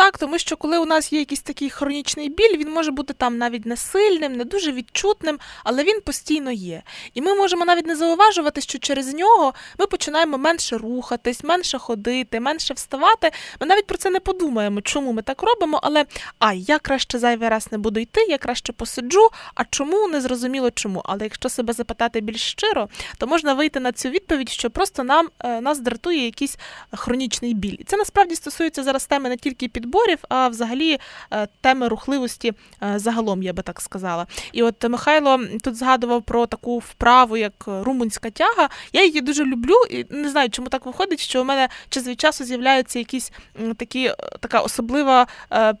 Так, 0.00 0.18
тому 0.18 0.38
що 0.38 0.56
коли 0.56 0.78
у 0.78 0.84
нас 0.84 1.12
є 1.12 1.18
якийсь 1.18 1.42
такий 1.42 1.70
хронічний 1.70 2.28
біль, 2.28 2.56
він 2.56 2.70
може 2.70 2.90
бути 2.90 3.12
там 3.12 3.38
навіть 3.38 3.66
не 3.66 3.76
сильним, 3.76 4.32
не 4.32 4.44
дуже 4.44 4.72
відчутним, 4.72 5.38
але 5.64 5.84
він 5.84 6.00
постійно 6.00 6.50
є. 6.50 6.82
І 7.14 7.22
ми 7.22 7.34
можемо 7.34 7.64
навіть 7.64 7.86
не 7.86 7.96
зауважувати, 7.96 8.60
що 8.60 8.78
через 8.78 9.14
нього 9.14 9.54
ми 9.78 9.86
починаємо 9.86 10.38
менше 10.38 10.78
рухатись, 10.78 11.44
менше 11.44 11.78
ходити, 11.78 12.40
менше 12.40 12.74
вставати. 12.74 13.30
Ми 13.60 13.66
навіть 13.66 13.86
про 13.86 13.98
це 13.98 14.10
не 14.10 14.20
подумаємо, 14.20 14.80
чому 14.80 15.12
ми 15.12 15.22
так 15.22 15.42
робимо, 15.42 15.80
але 15.82 16.04
а 16.38 16.52
я 16.52 16.78
краще 16.78 17.18
зайвий 17.18 17.48
раз 17.48 17.72
не 17.72 17.78
буду 17.78 18.00
йти, 18.00 18.20
я 18.28 18.38
краще 18.38 18.72
посиджу. 18.72 19.28
А 19.54 19.64
чому 19.64 20.08
не 20.08 20.20
зрозуміло 20.20 20.70
чому. 20.70 21.02
Але 21.04 21.24
якщо 21.24 21.48
себе 21.48 21.72
запитати 21.72 22.20
більш 22.20 22.40
щиро, 22.40 22.88
то 23.18 23.26
можна 23.26 23.54
вийти 23.54 23.80
на 23.80 23.92
цю 23.92 24.08
відповідь, 24.08 24.48
що 24.48 24.70
просто 24.70 25.04
нам 25.04 25.28
е, 25.38 25.60
нас 25.60 25.80
дратує 25.80 26.24
якийсь 26.24 26.58
хронічний 26.92 27.54
біль. 27.54 27.76
І 27.78 27.84
це 27.84 27.96
насправді 27.96 28.34
стосується 28.34 28.82
зараз 28.82 29.06
теми 29.06 29.28
не 29.28 29.36
тільки 29.36 29.68
під 29.68 29.89
підборів, 29.90 30.18
а 30.28 30.48
взагалі 30.48 30.98
е, 31.30 31.48
теми 31.60 31.88
рухливості 31.88 32.52
е, 32.82 32.98
загалом, 32.98 33.42
я 33.42 33.52
би 33.52 33.62
так 33.62 33.80
сказала. 33.80 34.26
І 34.52 34.62
от 34.62 34.88
Михайло 34.88 35.40
тут 35.64 35.76
згадував 35.76 36.22
про 36.22 36.46
таку 36.46 36.78
вправу, 36.78 37.36
як 37.36 37.52
румунська 37.66 38.30
тяга. 38.30 38.68
Я 38.92 39.04
її 39.04 39.20
дуже 39.20 39.44
люблю, 39.44 39.74
і 39.90 40.06
не 40.10 40.30
знаю, 40.30 40.50
чому 40.50 40.68
так 40.68 40.86
виходить, 40.86 41.20
що 41.20 41.40
у 41.40 41.44
мене 41.44 41.68
час 41.88 42.06
від 42.06 42.20
часу 42.20 42.44
з'являються 42.44 42.98
якісь 42.98 43.32
такі 43.76 44.04
е, 44.04 44.16
така 44.40 44.60
особлива 44.60 45.26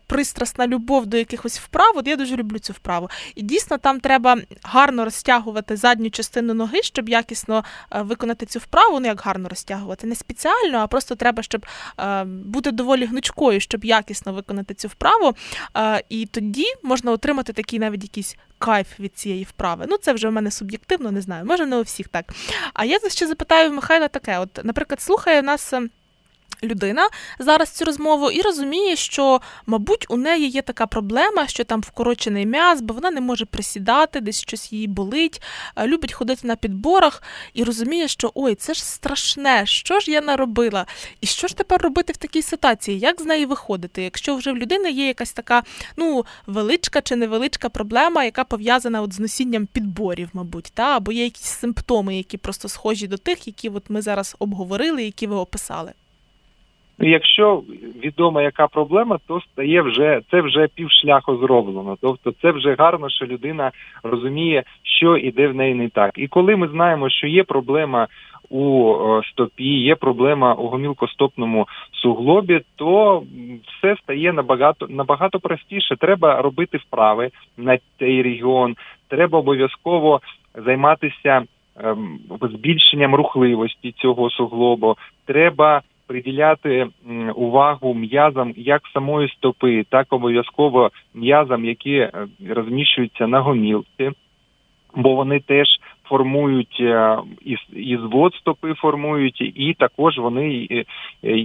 пристрасна 0.06 0.66
любов 0.66 1.06
до 1.06 1.16
якихось 1.16 1.58
вправ. 1.58 1.92
От 1.94 2.06
я 2.06 2.16
дуже 2.16 2.36
люблю 2.36 2.58
цю 2.58 2.72
вправу. 2.72 3.10
І 3.34 3.42
дійсно 3.42 3.78
там 3.78 4.00
треба 4.00 4.36
гарно 4.62 5.04
розтягувати 5.04 5.76
задню 5.76 6.10
частину 6.10 6.54
ноги, 6.54 6.82
щоб 6.82 7.08
якісно 7.08 7.64
виконати 7.90 8.46
цю 8.46 8.58
вправу. 8.58 9.00
Ну 9.00 9.06
як 9.06 9.20
гарно 9.20 9.48
розтягувати, 9.48 10.06
не 10.06 10.14
спеціально, 10.14 10.78
а 10.78 10.86
просто 10.86 11.14
треба, 11.14 11.42
щоб 11.42 11.66
бути 12.26 12.72
доволі 12.80 13.06
гнучкою, 13.06 13.60
щоб 13.60 13.84
якісно 13.90 14.32
виконати 14.32 14.74
цю 14.74 14.88
вправу. 14.88 15.34
І 16.08 16.26
тоді 16.26 16.64
можна 16.82 17.12
отримати 17.12 17.52
такий 17.52 17.78
навіть 17.78 18.02
якийсь 18.02 18.36
кайф 18.58 19.00
від 19.00 19.18
цієї 19.18 19.44
вправи. 19.44 19.84
Ну, 19.88 19.96
це 19.96 20.12
вже 20.12 20.28
в 20.28 20.32
мене 20.32 20.50
суб'єктивно, 20.50 21.10
не 21.10 21.20
знаю. 21.20 21.44
Може, 21.44 21.66
не 21.66 21.76
у 21.76 21.82
всіх 21.82 22.08
так. 22.08 22.24
А 22.74 22.84
я 22.84 22.98
ще 23.08 23.26
запитаю 23.26 23.72
Михайла 23.72 24.08
таке: 24.08 24.38
от, 24.38 24.60
наприклад, 24.64 25.00
слухає 25.00 25.42
нас. 25.42 25.74
Людина 26.62 27.08
зараз 27.38 27.70
цю 27.70 27.84
розмову 27.84 28.30
і 28.30 28.42
розуміє, 28.42 28.96
що, 28.96 29.40
мабуть, 29.66 30.06
у 30.08 30.16
неї 30.16 30.48
є 30.48 30.62
така 30.62 30.86
проблема, 30.86 31.46
що 31.46 31.64
там 31.64 31.80
вкорочений 31.80 32.46
м'яз, 32.46 32.80
бо 32.80 32.94
вона 32.94 33.10
не 33.10 33.20
може 33.20 33.44
присідати, 33.44 34.20
десь 34.20 34.40
щось 34.40 34.72
її 34.72 34.86
болить, 34.86 35.42
е, 35.76 35.86
любить 35.86 36.12
ходити 36.12 36.46
на 36.46 36.56
підборах 36.56 37.22
і 37.54 37.64
розуміє, 37.64 38.08
що 38.08 38.32
ой, 38.34 38.54
це 38.54 38.74
ж 38.74 38.84
страшне, 38.84 39.66
що 39.66 40.00
ж 40.00 40.10
я 40.10 40.20
наробила? 40.20 40.86
І 41.20 41.26
що 41.26 41.48
ж 41.48 41.56
тепер 41.56 41.82
робити 41.82 42.12
в 42.12 42.16
такій 42.16 42.42
ситуації? 42.42 42.98
Як 42.98 43.20
з 43.20 43.24
неї 43.24 43.46
виходити? 43.46 44.02
Якщо 44.02 44.36
вже 44.36 44.52
в 44.52 44.56
людини 44.56 44.90
є 44.90 45.06
якась 45.06 45.32
така 45.32 45.62
ну, 45.96 46.26
величка 46.46 47.00
чи 47.00 47.16
невеличка 47.16 47.68
проблема, 47.68 48.24
яка 48.24 48.44
пов'язана 48.44 49.02
от 49.02 49.12
з 49.12 49.20
носінням 49.20 49.66
підборів, 49.66 50.28
мабуть, 50.32 50.70
та? 50.74 50.96
або 50.96 51.12
є 51.12 51.24
якісь 51.24 51.44
симптоми, 51.44 52.16
які 52.16 52.36
просто 52.36 52.68
схожі 52.68 53.06
до 53.06 53.18
тих, 53.18 53.46
які 53.46 53.68
от 53.68 53.90
ми 53.90 54.02
зараз 54.02 54.36
обговорили, 54.38 55.04
які 55.04 55.26
ви 55.26 55.36
описали. 55.36 55.92
Якщо 57.00 57.62
відомо, 58.04 58.40
яка 58.40 58.66
проблема, 58.66 59.18
то 59.28 59.40
стає 59.40 59.82
вже 59.82 60.20
це 60.30 60.40
вже 60.40 60.68
півшляху 60.74 61.36
зроблено. 61.36 61.96
Тобто, 62.00 62.32
це 62.42 62.50
вже 62.50 62.74
гарно, 62.74 63.10
що 63.10 63.26
людина 63.26 63.70
розуміє, 64.02 64.62
що 64.82 65.16
іде 65.16 65.48
в 65.48 65.54
неї 65.54 65.74
не 65.74 65.88
так. 65.88 66.10
І 66.18 66.28
коли 66.28 66.56
ми 66.56 66.68
знаємо, 66.68 67.10
що 67.10 67.26
є 67.26 67.44
проблема 67.44 68.06
у 68.50 68.94
стопі, 69.32 69.80
є 69.82 69.94
проблема 69.94 70.54
у 70.54 70.68
гомілкостопному 70.68 71.66
суглобі, 71.92 72.60
то 72.76 73.22
все 73.66 73.96
стає 74.02 74.32
набагато 74.32 74.86
набагато 74.88 75.40
простіше. 75.40 75.96
Треба 75.96 76.42
робити 76.42 76.78
вправи 76.78 77.30
на 77.56 77.78
цей 77.98 78.22
регіон. 78.22 78.76
Треба 79.08 79.38
обов'язково 79.38 80.20
займатися 80.64 81.42
ем, 81.84 82.18
збільшенням 82.42 83.14
рухливості 83.14 83.92
цього 83.92 84.30
суглобу. 84.30 84.96
Треба 85.26 85.82
приділяти 86.10 86.86
увагу 87.34 87.94
м'язам 87.94 88.52
як 88.56 88.82
самої 88.94 89.28
стопи, 89.28 89.84
так 89.88 90.06
обов'язково 90.10 90.90
м'язам, 91.14 91.64
які 91.64 91.94
е, 91.94 92.12
розміщуються 92.48 93.26
на 93.26 93.40
гомілці, 93.40 94.10
бо 94.94 95.14
вони 95.14 95.40
теж 95.40 95.66
формують 96.04 96.76
е, 96.80 97.18
і 97.72 97.96
звод 97.96 98.34
стопи 98.34 98.74
формують, 98.74 99.40
і 99.40 99.74
також 99.78 100.18
вони 100.18 100.68
е, 100.70 100.84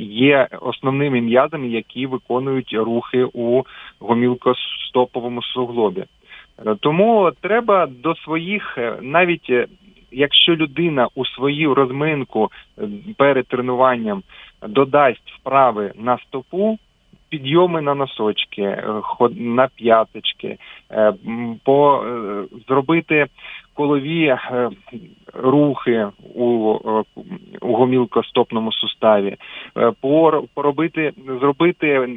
є 0.01 0.47
основними 0.61 1.21
м'язами, 1.21 1.67
які 1.67 2.05
виконують 2.05 2.73
рухи 2.73 3.27
у 3.33 3.63
гомілкостоповому 3.99 5.43
суглобі. 5.43 6.03
Тому 6.79 7.31
треба 7.41 7.87
до 7.87 8.15
своїх 8.15 8.77
навіть 9.01 9.51
якщо 10.15 10.55
людина 10.55 11.07
у 11.15 11.25
свою 11.25 11.73
розминку 11.73 12.51
перед 13.17 13.47
тренуванням 13.47 14.23
додасть 14.61 15.31
вправи 15.39 15.91
на 15.95 16.17
стопу, 16.17 16.77
підйоми 17.29 17.81
на 17.81 17.95
носочки, 17.95 18.61
е, 18.61 18.83
на 19.35 19.67
п'яточки, 19.75 20.57
е, 20.91 21.13
по 21.63 22.03
е, 22.03 22.43
зробити 22.67 23.25
колові 23.73 24.37
рухи 25.33 26.07
у 26.35 26.77
у 27.61 27.73
гомілкостопному 27.73 28.71
суставі, 28.71 29.35
поробити, 30.53 31.13
зробити 31.41 32.07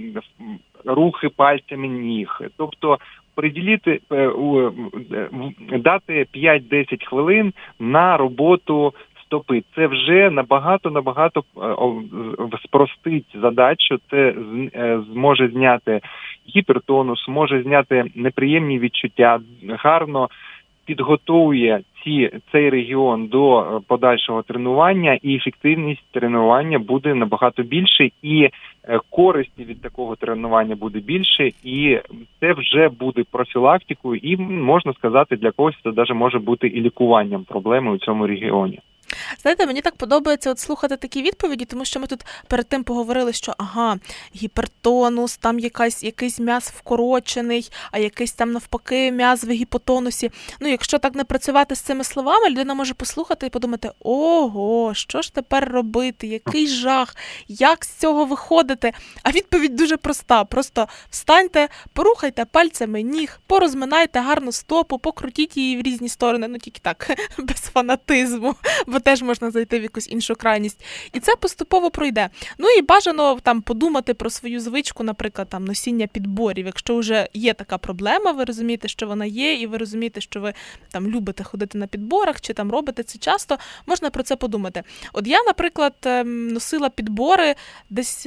рухи 0.84 1.28
пальцями 1.28 1.88
ніг, 1.88 2.40
тобто 2.56 2.98
приділити 3.34 4.00
дати 5.78 6.26
5-10 6.34 7.04
хвилин 7.04 7.52
на 7.78 8.16
роботу 8.16 8.92
стопи. 9.28 9.62
Це 9.74 9.86
вже 9.86 10.30
набагато 10.30 10.90
набагато 10.90 11.40
е, 11.40 12.58
спростить 12.64 13.36
задачу. 13.42 13.98
Це 14.10 14.34
е, 14.74 15.00
зможе 15.12 15.48
зняти 15.48 16.00
гіпертонус, 16.56 17.28
може 17.28 17.62
зняти 17.62 18.04
неприємні 18.14 18.78
відчуття, 18.78 19.40
гарно 19.68 20.28
підготує 20.86 21.80
ці 22.04 22.30
цей 22.52 22.70
регіон 22.70 23.26
до 23.26 23.60
е, 23.60 23.80
подальшого 23.86 24.42
тренування, 24.42 25.18
і 25.22 25.36
ефективність 25.36 26.04
тренування 26.10 26.78
буде 26.78 27.14
набагато 27.14 27.62
більше, 27.62 28.10
і 28.22 28.48
користі 29.10 29.64
від 29.64 29.82
такого 29.82 30.16
тренування 30.16 30.76
буде 30.76 30.98
більше, 30.98 31.50
і 31.64 32.00
це 32.40 32.52
вже 32.52 32.88
буде 32.88 33.24
профілактикою, 33.30 34.20
і 34.22 34.36
можна 34.36 34.92
сказати, 34.92 35.36
для 35.36 35.50
когось 35.50 35.74
це 35.82 35.90
навіть 35.96 36.14
може 36.14 36.38
бути 36.38 36.66
і 36.66 36.80
лікуванням 36.80 37.44
проблеми 37.44 37.90
у 37.90 37.98
цьому 37.98 38.26
регіоні. 38.26 38.78
Знаєте, 39.42 39.66
мені 39.66 39.80
так 39.80 39.96
подобається 39.96 40.50
от 40.50 40.58
слухати 40.58 40.96
такі 40.96 41.22
відповіді, 41.22 41.64
тому 41.64 41.84
що 41.84 42.00
ми 42.00 42.06
тут 42.06 42.26
перед 42.46 42.68
тим 42.68 42.84
поговорили, 42.84 43.32
що 43.32 43.54
ага, 43.58 43.98
гіпертонус, 44.36 45.36
там 45.36 45.58
якась 45.58 46.02
якийсь 46.02 46.38
м'яз 46.38 46.72
вкорочений, 46.76 47.70
а 47.92 47.98
якийсь 47.98 48.32
там 48.32 48.52
навпаки 48.52 49.12
м'яз 49.12 49.44
в 49.44 49.50
гіпотонусі. 49.50 50.30
Ну, 50.60 50.68
якщо 50.68 50.98
так 50.98 51.14
не 51.14 51.24
працювати 51.24 51.74
з 51.74 51.80
цими 51.80 52.04
словами, 52.04 52.50
людина 52.50 52.74
може 52.74 52.94
послухати 52.94 53.46
і 53.46 53.50
подумати: 53.50 53.90
ого, 54.00 54.94
що 54.94 55.22
ж 55.22 55.34
тепер 55.34 55.68
робити? 55.72 56.26
Який 56.26 56.66
жах, 56.66 57.16
як 57.48 57.84
з 57.84 57.94
цього 57.94 58.24
виходити? 58.24 58.92
А 59.22 59.30
відповідь 59.30 59.76
дуже 59.76 59.96
проста: 59.96 60.44
просто 60.44 60.88
встаньте, 61.10 61.68
порухайте 61.92 62.44
пальцями 62.44 63.02
ніг, 63.02 63.40
порозминайте 63.46 64.20
гарну 64.20 64.52
стопу, 64.52 64.98
покрутіть 64.98 65.56
її 65.56 65.78
в 65.78 65.82
різні 65.82 66.08
сторони, 66.08 66.48
ну 66.48 66.58
тільки 66.58 66.80
так, 66.82 67.18
без 67.38 67.56
фанатизму. 67.56 68.54
Теж 69.08 69.22
можна 69.22 69.50
зайти 69.50 69.78
в 69.78 69.82
якусь 69.82 70.08
іншу 70.08 70.34
крайність. 70.34 70.84
І 71.12 71.20
це 71.20 71.36
поступово 71.36 71.90
пройде. 71.90 72.30
Ну 72.58 72.68
і 72.68 72.82
бажано 72.82 73.40
там 73.42 73.62
подумати 73.62 74.14
про 74.14 74.30
свою 74.30 74.60
звичку, 74.60 75.04
наприклад, 75.04 75.48
там 75.48 75.64
носіння 75.64 76.06
підборів. 76.06 76.66
Якщо 76.66 76.96
вже 76.96 77.28
є 77.34 77.54
така 77.54 77.78
проблема, 77.78 78.32
ви 78.32 78.44
розумієте, 78.44 78.88
що 78.88 79.06
вона 79.06 79.24
є, 79.24 79.54
і 79.54 79.66
ви 79.66 79.78
розумієте, 79.78 80.20
що 80.20 80.40
ви 80.40 80.54
там 80.92 81.06
любите 81.06 81.44
ходити 81.44 81.78
на 81.78 81.86
підборах, 81.86 82.40
чи 82.40 82.52
там 82.54 82.70
робите 82.70 83.02
це 83.02 83.18
часто, 83.18 83.58
можна 83.86 84.10
про 84.10 84.22
це 84.22 84.36
подумати. 84.36 84.82
От 85.12 85.26
я, 85.26 85.42
наприклад, 85.42 85.94
ем, 86.04 86.48
носила 86.48 86.88
підбори 86.88 87.54
десь. 87.90 88.26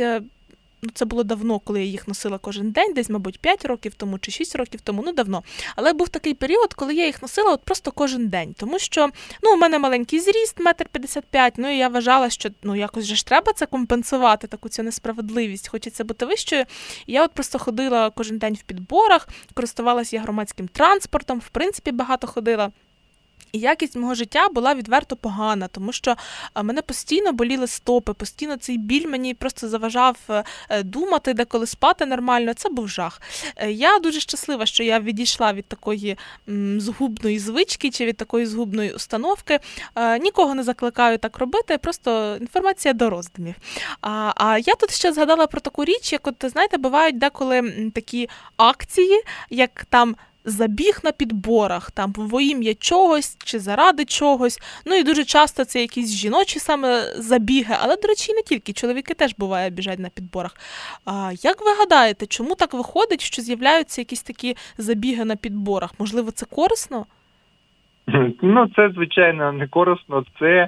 Ну 0.81 0.89
це 0.93 1.05
було 1.05 1.23
давно, 1.23 1.59
коли 1.59 1.79
я 1.79 1.85
їх 1.85 2.07
носила 2.07 2.38
кожен 2.38 2.71
день, 2.71 2.93
десь, 2.93 3.09
мабуть, 3.09 3.39
5 3.39 3.65
років 3.65 3.93
тому 3.93 4.19
чи 4.19 4.31
6 4.31 4.55
років 4.55 4.81
тому, 4.81 5.03
ну 5.05 5.13
давно. 5.13 5.43
Але 5.75 5.93
був 5.93 6.09
такий 6.09 6.33
період, 6.33 6.73
коли 6.73 6.95
я 6.95 7.05
їх 7.05 7.21
носила 7.21 7.51
от 7.51 7.63
просто 7.63 7.91
кожен 7.91 8.27
день. 8.27 8.53
Тому 8.53 8.79
що 8.79 9.09
ну, 9.43 9.53
у 9.53 9.57
мене 9.57 9.79
маленький 9.79 10.19
зріст, 10.19 10.59
метр 10.59 10.85
55, 10.91 11.53
ну 11.57 11.69
і 11.69 11.77
я 11.77 11.88
вважала, 11.88 12.29
що 12.29 12.50
ну 12.63 12.75
якось 12.75 13.05
же 13.05 13.15
ж 13.15 13.25
треба 13.25 13.53
це 13.53 13.65
компенсувати, 13.65 14.47
таку 14.47 14.69
цю 14.69 14.83
несправедливість, 14.83 15.67
хочеться 15.67 16.03
бути 16.03 16.25
вищою. 16.25 16.65
І 17.05 17.13
я 17.13 17.25
от 17.25 17.31
просто 17.31 17.59
ходила 17.59 18.09
кожен 18.09 18.38
день 18.38 18.53
в 18.53 18.61
підборах, 18.61 19.27
користувалася 19.53 20.15
я 20.15 20.21
громадським 20.21 20.67
транспортом, 20.67 21.39
в 21.39 21.50
принципі, 21.50 21.91
багато 21.91 22.27
ходила. 22.27 22.71
І 23.51 23.60
якість 23.60 23.96
мого 23.96 24.15
життя 24.15 24.50
була 24.50 24.74
відверто 24.74 25.15
погана, 25.15 25.67
тому 25.67 25.93
що 25.93 26.15
мене 26.63 26.81
постійно 26.81 27.31
боліли 27.34 27.67
стопи, 27.67 28.13
постійно 28.13 28.58
цей 28.58 28.77
біль 28.77 29.08
мені 29.08 29.34
просто 29.34 29.70
заважав 29.70 30.17
е, 30.29 30.43
е, 30.70 30.84
думати, 30.84 31.34
деколи 31.34 31.67
спати 31.67 32.05
нормально. 32.05 32.53
Це 32.53 32.70
був 32.70 32.89
жах. 32.89 33.22
Е, 33.55 33.72
я 33.72 34.00
дуже 34.00 34.20
щаслива, 34.20 34.65
що 34.65 34.84
я 34.84 35.00
відійшла 35.00 35.53
від 35.53 35.65
такої 35.65 36.17
згубної 36.77 37.39
звички 37.39 37.89
чи 37.91 38.05
від 38.05 38.17
такої 38.17 38.46
згубної 38.46 38.93
установки. 38.93 39.60
Нікого 40.22 40.55
не 40.55 40.63
закликаю 40.63 41.17
так 41.17 41.38
робити, 41.38 41.77
просто 41.77 42.38
інформація 42.41 42.93
до 42.93 43.10
роздумів. 43.10 43.55
А 44.01 44.34
а 44.36 44.58
я 44.58 44.75
тут 44.75 44.91
ще 44.91 45.13
згадала 45.13 45.48
про 45.48 45.62
таку 45.62 45.86
річ, 45.86 46.13
як 46.13 46.27
от 46.27 46.36
знаєте, 46.48 46.77
бувають 46.77 47.17
деколи 47.17 47.91
такі 47.96 48.29
акції, 48.58 49.22
як 49.50 49.86
там 49.89 50.15
забіг 50.45 51.00
на 51.03 51.12
підборах, 51.12 51.91
там 51.91 52.13
во 52.15 52.41
ім'я 52.41 52.74
чогось 52.74 53.38
чи 53.45 53.60
заради 53.60 54.05
чогось. 54.05 54.60
Ну 54.86 54.95
і 54.95 55.03
дуже 55.03 55.24
часто 55.24 55.65
це 55.65 55.81
якісь 55.81 56.15
жіночі 56.15 56.60
саме 56.60 57.01
забіги, 57.01 57.75
але, 57.81 57.95
до 57.95 58.07
речі, 58.07 58.33
не 58.33 58.41
тільки 58.41 58.74
чоловіки 58.74 59.13
теж 59.13 59.36
буває 59.38 59.69
біжать 59.69 60.00
на 60.00 60.10
підборах. 60.10 60.55
А 61.05 61.31
як 61.43 61.62
ви 61.62 61.71
гадаєте, 61.79 62.25
чому 62.25 62.55
так 62.55 62.74
виходить, 62.74 63.21
що 63.21 63.41
з'являються 63.41 64.01
якісь 64.01 64.24
такі 64.24 64.55
забіги 64.77 65.25
на 65.25 65.36
підборах? 65.36 65.91
Можливо, 66.00 66.31
це 66.31 66.45
корисно? 66.45 67.05
Ну, 68.41 68.67
це 68.75 68.89
звичайно 68.89 69.51
не 69.51 69.67
корисно. 69.67 70.24
Це 70.39 70.67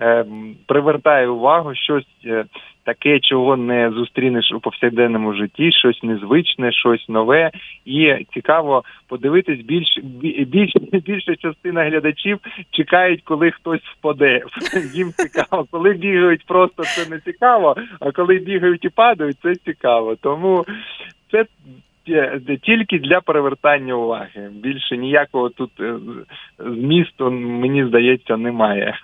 е, 0.00 0.26
привертає 0.66 1.28
увагу 1.28 1.74
щось 1.74 2.06
е, 2.24 2.44
таке, 2.84 3.20
чого 3.20 3.56
не 3.56 3.90
зустрінеш 3.90 4.52
у 4.52 4.60
повсякденному 4.60 5.34
житті, 5.34 5.72
щось 5.72 6.02
незвичне, 6.02 6.72
щось 6.72 7.08
нове. 7.08 7.50
І 7.84 8.26
цікаво 8.34 8.82
подивитись, 9.08 9.60
більш 9.60 9.98
більш 10.46 10.72
більша 10.92 11.36
частина 11.36 11.84
глядачів 11.84 12.38
чекають, 12.70 13.22
коли 13.24 13.50
хтось 13.50 13.80
впаде. 13.80 14.42
Їм 14.94 15.12
цікаво, 15.12 15.66
коли 15.70 15.92
бігають, 15.92 16.46
просто 16.46 16.82
це 16.82 17.10
не 17.10 17.20
цікаво. 17.20 17.76
А 18.00 18.10
коли 18.10 18.38
бігають 18.38 18.84
і 18.84 18.88
падають, 18.88 19.36
це 19.42 19.54
цікаво. 19.54 20.16
Тому 20.20 20.64
це. 21.30 21.44
Тільки 22.62 22.98
для 22.98 23.20
перевертання 23.20 23.94
уваги 23.94 24.50
більше 24.52 24.96
ніякого 24.96 25.48
тут 25.48 25.70
е, 25.80 25.94
змісту 26.58 27.30
мені 27.30 27.86
здається 27.86 28.36
немає. 28.36 28.94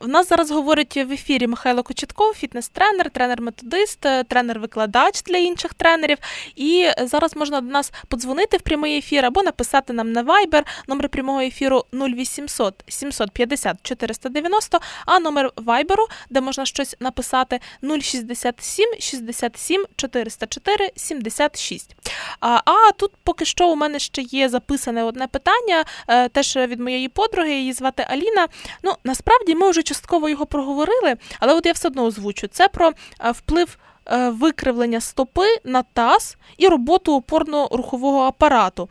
У 0.00 0.06
нас 0.06 0.28
зараз 0.28 0.50
говорить 0.50 0.96
в 0.96 1.12
ефірі 1.12 1.46
Михайло 1.46 1.82
Кочетков, 1.82 2.34
фітнес-тренер, 2.34 3.10
тренер-методист, 3.10 4.00
тренер-викладач 4.28 5.22
для 5.22 5.36
інших 5.36 5.74
тренерів. 5.74 6.18
І 6.56 6.88
зараз 7.02 7.36
можна 7.36 7.60
до 7.60 7.68
нас 7.68 7.92
подзвонити 8.08 8.56
в 8.56 8.60
прямий 8.60 8.98
ефір 8.98 9.26
або 9.26 9.42
написати 9.42 9.92
нам 9.92 10.12
на 10.12 10.22
Viber, 10.22 10.62
номер 10.88 11.08
прямого 11.08 11.40
ефіру 11.40 11.84
0800 11.92 12.74
750 12.88 13.76
490, 13.82 14.80
а 15.06 15.18
номер 15.18 15.50
Viber, 15.56 15.96
де 16.30 16.40
можна 16.40 16.66
щось 16.66 16.96
написати 17.00 17.60
067 18.00 18.86
67 18.98 19.86
404 19.96 20.90
76. 20.96 21.96
А, 22.40 22.60
а 22.64 22.92
тут 22.92 23.12
поки 23.24 23.44
що 23.44 23.68
у 23.68 23.76
мене 23.76 23.98
ще 23.98 24.22
є 24.22 24.48
записане 24.48 25.02
одне 25.02 25.26
питання, 25.26 25.84
е, 26.08 26.28
теж 26.28 26.56
від 26.56 26.80
моєї 26.80 27.08
подруги, 27.08 27.54
її 27.54 27.72
звати 27.72 28.06
Аліна. 28.14 28.46
Ну, 28.82 28.92
насправді 29.04 29.54
ми 29.54 29.70
вже 29.70 29.82
частково 29.82 30.28
його 30.28 30.46
проговорили, 30.46 31.16
але 31.40 31.54
от 31.54 31.66
я 31.66 31.72
все 31.72 31.88
одно 31.88 32.04
озвучу. 32.04 32.46
Це 32.46 32.68
про 32.68 32.88
е, 32.88 33.30
вплив. 33.30 33.78
Е, 34.06 34.30
викривлення 34.30 35.00
стопи 35.00 35.46
на 35.64 35.82
таз 35.82 36.38
і 36.58 36.68
роботу 36.68 37.18
опорно-рухового 37.18 38.20
апарату. 38.20 38.88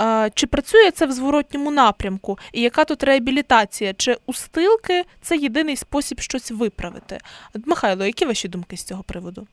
Е, 0.00 0.30
чи 0.34 0.46
працює 0.46 0.90
це 0.90 1.06
в 1.06 1.12
зворотньому 1.12 1.70
напрямку? 1.70 2.38
І 2.52 2.60
яка 2.60 2.84
тут 2.84 3.04
реабілітація? 3.04 3.94
Чи 3.94 4.16
устилки 4.26 5.02
це 5.20 5.36
єдиний 5.36 5.76
спосіб 5.76 6.20
щось 6.20 6.50
виправити? 6.50 7.18
Михайло, 7.66 8.04
які 8.04 8.24
ваші 8.24 8.48
думки 8.48 8.76
з 8.76 8.84
цього 8.84 9.02
приводу? 9.02 9.46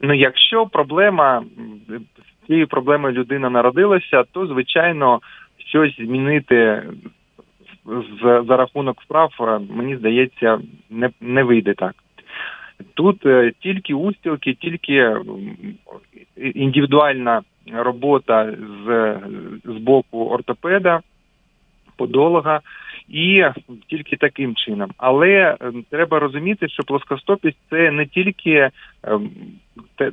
Ну, 0.00 0.14
якщо 0.14 0.66
проблема 0.66 1.44
з 1.88 2.46
цією 2.46 2.68
проблемою 2.68 3.14
людина 3.14 3.50
народилася, 3.50 4.24
то 4.32 4.46
звичайно 4.46 5.20
щось 5.58 5.96
змінити 5.96 6.82
з 7.88 8.44
за 8.48 8.56
рахунок 8.56 9.00
вправ, 9.00 9.32
е, 9.40 9.60
мені 9.70 9.96
здається, 9.96 10.60
не 10.90 11.10
не 11.20 11.42
вийде 11.42 11.74
так. 11.74 11.94
Тут 12.94 13.26
е, 13.26 13.52
тільки 13.60 13.94
устілки, 13.94 14.54
тільки 14.54 15.16
індивідуальна 16.36 17.42
робота 17.72 18.52
з, 18.86 19.16
з 19.64 19.76
боку 19.76 20.28
ортопеда, 20.28 21.00
подолога. 21.96 22.60
І 23.08 23.44
тільки 23.86 24.16
таким 24.16 24.54
чином, 24.54 24.90
але 24.96 25.56
треба 25.90 26.18
розуміти, 26.18 26.68
що 26.68 26.82
плоскостопість 26.82 27.58
це 27.70 27.90
не 27.90 28.06
тільки 28.06 28.70
Е, 30.00 30.12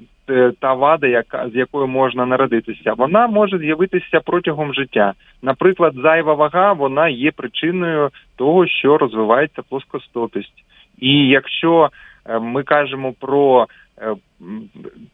та 0.60 0.74
вада, 0.74 1.08
яка 1.08 1.50
з 1.50 1.56
якою 1.56 1.88
можна 1.88 2.26
народитися, 2.26 2.94
вона 2.94 3.28
може 3.28 3.58
з'явитися 3.58 4.20
протягом 4.26 4.74
життя. 4.74 5.14
Наприклад, 5.42 5.94
зайва 5.96 6.34
вага 6.34 6.74
вона 6.74 7.10
є 7.10 7.32
причиною 7.32 8.10
того, 8.36 8.68
що 8.68 8.98
розвивається 8.98 9.62
плоскостопість. 9.70 10.64
І 10.98 11.28
якщо 11.28 11.90
е, 12.30 12.40
ми 12.40 12.64
кажемо 12.64 13.14
про 13.20 13.68
е, 14.02 14.16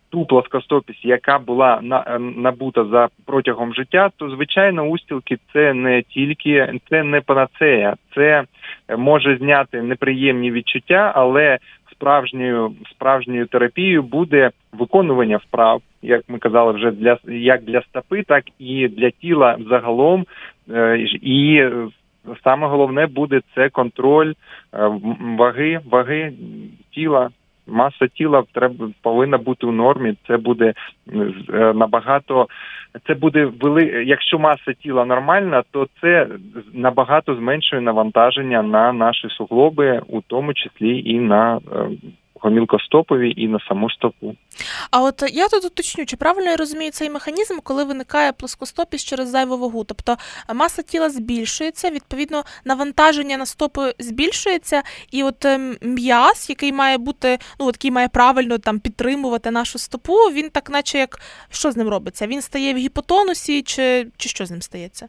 ту 0.10 0.26
плоскостопість, 0.26 1.06
яка 1.06 1.40
була 1.40 1.82
набута 2.20 2.86
за 2.86 3.08
протягом 3.26 3.74
життя, 3.74 4.10
то 4.18 4.30
звичайно 4.30 4.84
устілки 4.84 5.38
це 5.54 5.74
не 5.74 6.02
тільки 6.02 6.80
це 6.90 7.04
не 7.04 7.22
панацея, 7.22 7.96
це 8.16 8.44
може 8.98 9.38
зняти 9.38 9.82
неприємні 9.82 10.52
відчуття, 10.52 11.12
але 11.16 11.58
справжньою 12.02 12.74
справжньою 12.92 13.46
терапією 13.46 14.04
буде 14.04 14.52
виконування 14.74 15.38
вправ, 15.38 15.82
як 16.02 16.22
ми 16.28 16.40
казали, 16.40 16.72
вже 16.72 16.92
для 16.92 17.18
як 17.28 17.64
для 17.64 17.82
стопи, 17.82 18.24
так 18.24 18.44
і 18.60 18.88
для 18.88 19.10
тіла 19.10 19.58
загалом. 19.70 20.26
Е, 20.74 20.98
і 21.22 21.70
саме 22.44 22.68
головне 22.68 23.08
буде 23.08 23.42
це 23.56 23.70
контроль 23.70 24.34
е, 24.74 24.92
ваги, 25.38 25.80
ваги 25.90 26.34
тіла. 26.92 27.30
Маса 27.68 28.08
тіла 28.08 28.44
треба 28.54 28.90
повинна 29.02 29.38
бути 29.38 29.66
у 29.66 29.72
нормі. 29.72 30.16
Це 30.28 30.38
буде 30.38 30.74
е, 31.54 31.74
набагато. 31.74 32.48
Це 33.08 33.14
буде 33.14 33.46
вели... 33.62 33.84
Якщо 34.08 34.40
маса 34.40 34.74
тіла 34.74 35.06
нормальна, 35.06 35.64
то 35.72 35.88
це 36.02 36.28
набагато 36.74 37.36
зменшує 37.36 37.82
навантаження 37.82 38.62
на 38.62 38.94
наші 38.94 39.28
суглоби, 39.30 40.02
у 40.08 40.22
тому 40.22 40.54
числі 40.54 41.04
і 41.06 41.20
на 41.20 41.60
гомілкостопові 42.42 43.34
і 43.38 43.48
на 43.48 43.60
саму 43.60 43.90
стопу. 43.90 44.36
А 44.92 45.02
от 45.02 45.24
я 45.34 45.48
тут 45.48 45.66
уточню, 45.66 46.06
чи 46.06 46.18
правильно 46.18 46.50
я 46.50 46.56
розумію 46.56 46.92
цей 46.92 47.10
механізм, 47.10 47.60
коли 47.64 47.84
виникає 47.84 48.32
плоскостопість 48.32 49.08
через 49.08 49.30
зайву 49.30 49.58
вагу? 49.58 49.84
Тобто 49.84 50.16
маса 50.56 50.82
тіла 50.82 51.10
збільшується, 51.10 51.90
відповідно, 51.90 52.44
навантаження 52.66 53.38
на 53.38 53.46
стопи 53.46 53.94
збільшується, 54.00 54.82
і 55.12 55.24
от 55.24 55.46
ем, 55.46 55.76
м'яз, 55.82 56.50
який 56.50 56.74
має 56.74 56.98
бути, 56.98 57.38
ну 57.60 57.66
от 57.68 57.76
який 57.76 57.92
має 57.92 58.08
правильно 58.08 58.58
там 58.58 58.80
підтримувати 58.80 59.52
нашу 59.52 59.80
стопу, 59.80 60.14
він 60.14 60.50
так, 60.50 60.70
наче 60.70 60.98
як 60.98 61.20
що 61.50 61.72
з 61.72 61.78
ним 61.78 61.90
робиться? 61.90 62.28
Він 62.28 62.42
стає 62.42 62.74
в 62.74 62.78
гіпотонусі, 62.78 63.62
чи, 63.62 64.08
чи 64.18 64.30
що 64.30 64.46
з 64.46 64.52
ним 64.52 64.62
стається? 64.62 65.08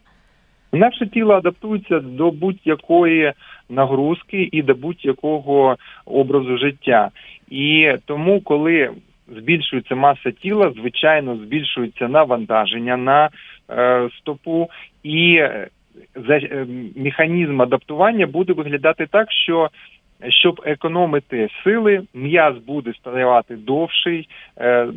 Наше 0.73 1.07
тіло 1.07 1.33
адаптується 1.33 1.99
до 1.99 2.31
будь-якої 2.31 3.33
нагрузки 3.69 4.49
і 4.51 4.61
до 4.61 4.73
будь-якого 4.73 5.77
образу 6.05 6.57
життя. 6.57 7.09
І 7.49 7.93
тому, 8.05 8.41
коли 8.41 8.89
збільшується 9.27 9.95
маса 9.95 10.31
тіла, 10.31 10.73
звичайно, 10.75 11.35
збільшується 11.35 12.07
навантаження 12.07 12.97
на 12.97 13.29
е, 13.69 14.09
стопу, 14.19 14.69
і 15.03 15.35
е, 15.35 15.67
за, 16.27 16.37
е, 16.37 16.67
механізм 16.95 17.61
адаптування 17.61 18.27
буде 18.27 18.53
виглядати 18.53 19.07
так, 19.11 19.31
що 19.31 19.69
щоб 20.29 20.61
економити 20.65 21.49
сили, 21.63 22.01
м'яз 22.13 22.57
буде 22.57 22.93
ставати 22.93 23.55
довший. 23.55 24.29
Е, 24.57 24.87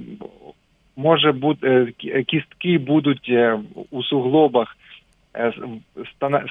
Може 0.99 1.33
бути 1.33 1.93
кістки 2.27 2.79
будуть 2.79 3.33
у 3.91 4.03
суглобах 4.03 4.77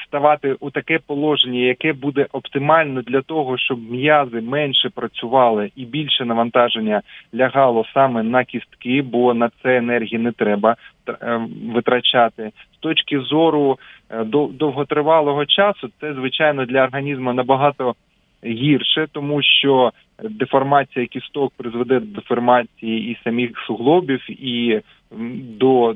ставати 0.08 0.56
у 0.60 0.69
таке 0.69 1.00
положення, 1.08 1.60
яке 1.60 1.93
буде 1.93 2.28
оптимально 2.32 3.02
для 3.02 3.21
того, 3.21 3.58
щоб 3.58 3.91
м'язи 3.91 4.41
менше 4.41 4.89
працювали 4.89 5.71
і 5.76 5.86
більше 5.86 6.26
навантаження 6.26 7.02
лягало 7.36 7.86
саме 7.93 8.24
на 8.24 8.43
кістки, 8.43 9.02
бо 9.02 9.34
на 9.34 9.50
це 9.63 9.78
енергії 9.78 10.17
не 10.17 10.32
треба 10.32 10.76
е, 11.10 11.39
витрачати. 11.74 12.52
З 12.76 12.78
точки 12.80 13.19
зору 13.19 13.80
е, 14.10 14.24
довготривалого 14.52 15.45
часу, 15.45 15.89
це 16.02 16.13
звичайно 16.13 16.65
для 16.65 16.84
організму 16.84 17.34
набагато 17.34 17.95
гірше, 18.45 19.08
тому 19.12 19.41
що 19.41 19.91
деформація 20.24 21.06
кісток 21.06 21.54
призведе 21.58 22.00
до 22.00 22.06
деформації 22.06 23.12
і 23.12 23.17
самих 23.24 23.52
суглобів, 23.67 24.26
і 24.30 24.82
до 25.60 25.95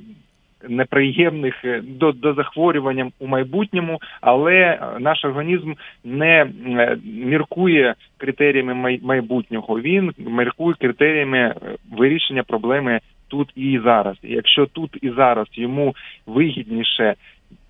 неприємних 0.67 1.65
е, 1.65 1.81
до 1.81 2.11
до 2.11 2.33
захворювання 2.33 3.11
у 3.19 3.27
майбутньому, 3.27 3.99
але 4.21 4.53
е, 4.53 4.79
наш 4.99 5.25
організм 5.25 5.73
не 6.03 6.41
е, 6.41 6.97
міркує 7.03 7.95
критеріями 8.17 8.99
майбутнього. 9.03 9.79
Він 9.79 10.11
міркує 10.17 10.75
критеріями 10.79 11.55
вирішення 11.91 12.43
проблеми 12.43 12.99
тут 13.27 13.51
і 13.55 13.79
зараз. 13.83 14.17
якщо 14.23 14.65
тут 14.65 14.97
і 15.01 15.09
зараз 15.09 15.47
йому 15.53 15.95
вигідніше 16.25 17.13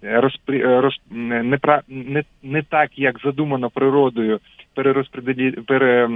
розпри... 0.01 0.79
роз... 0.79 1.01
не, 1.11 1.57
пра... 1.57 1.81
не, 1.87 2.23
не 2.43 2.61
так, 2.61 2.99
як 2.99 3.19
задумано 3.23 3.69
природою, 3.69 4.39
перерозпределі... 4.75 5.51
пере 5.51 6.09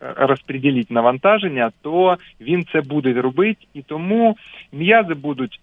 розподілити 0.00 0.94
навантаження, 0.94 1.70
то 1.82 2.16
він 2.40 2.64
це 2.72 2.80
буде 2.80 3.12
робити, 3.12 3.66
і 3.74 3.82
тому 3.82 4.36
м'язи 4.72 5.14
будуть 5.14 5.60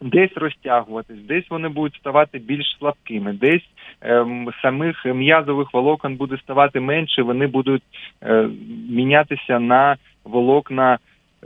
десь 0.00 0.36
розтягуватись, 0.36 1.20
десь 1.28 1.50
вони 1.50 1.68
будуть 1.68 1.94
ставати 1.94 2.38
більш 2.38 2.76
слабкими, 2.78 3.32
десь 3.32 3.68
ем, 4.00 4.48
самих 4.62 5.04
м'язових 5.04 5.74
волокон 5.74 6.16
буде 6.16 6.38
ставати 6.38 6.80
менше, 6.80 7.22
вони 7.22 7.46
будуть 7.46 7.82
е, 8.22 8.48
мінятися 8.90 9.60
на 9.60 9.96
волокна 10.24 10.98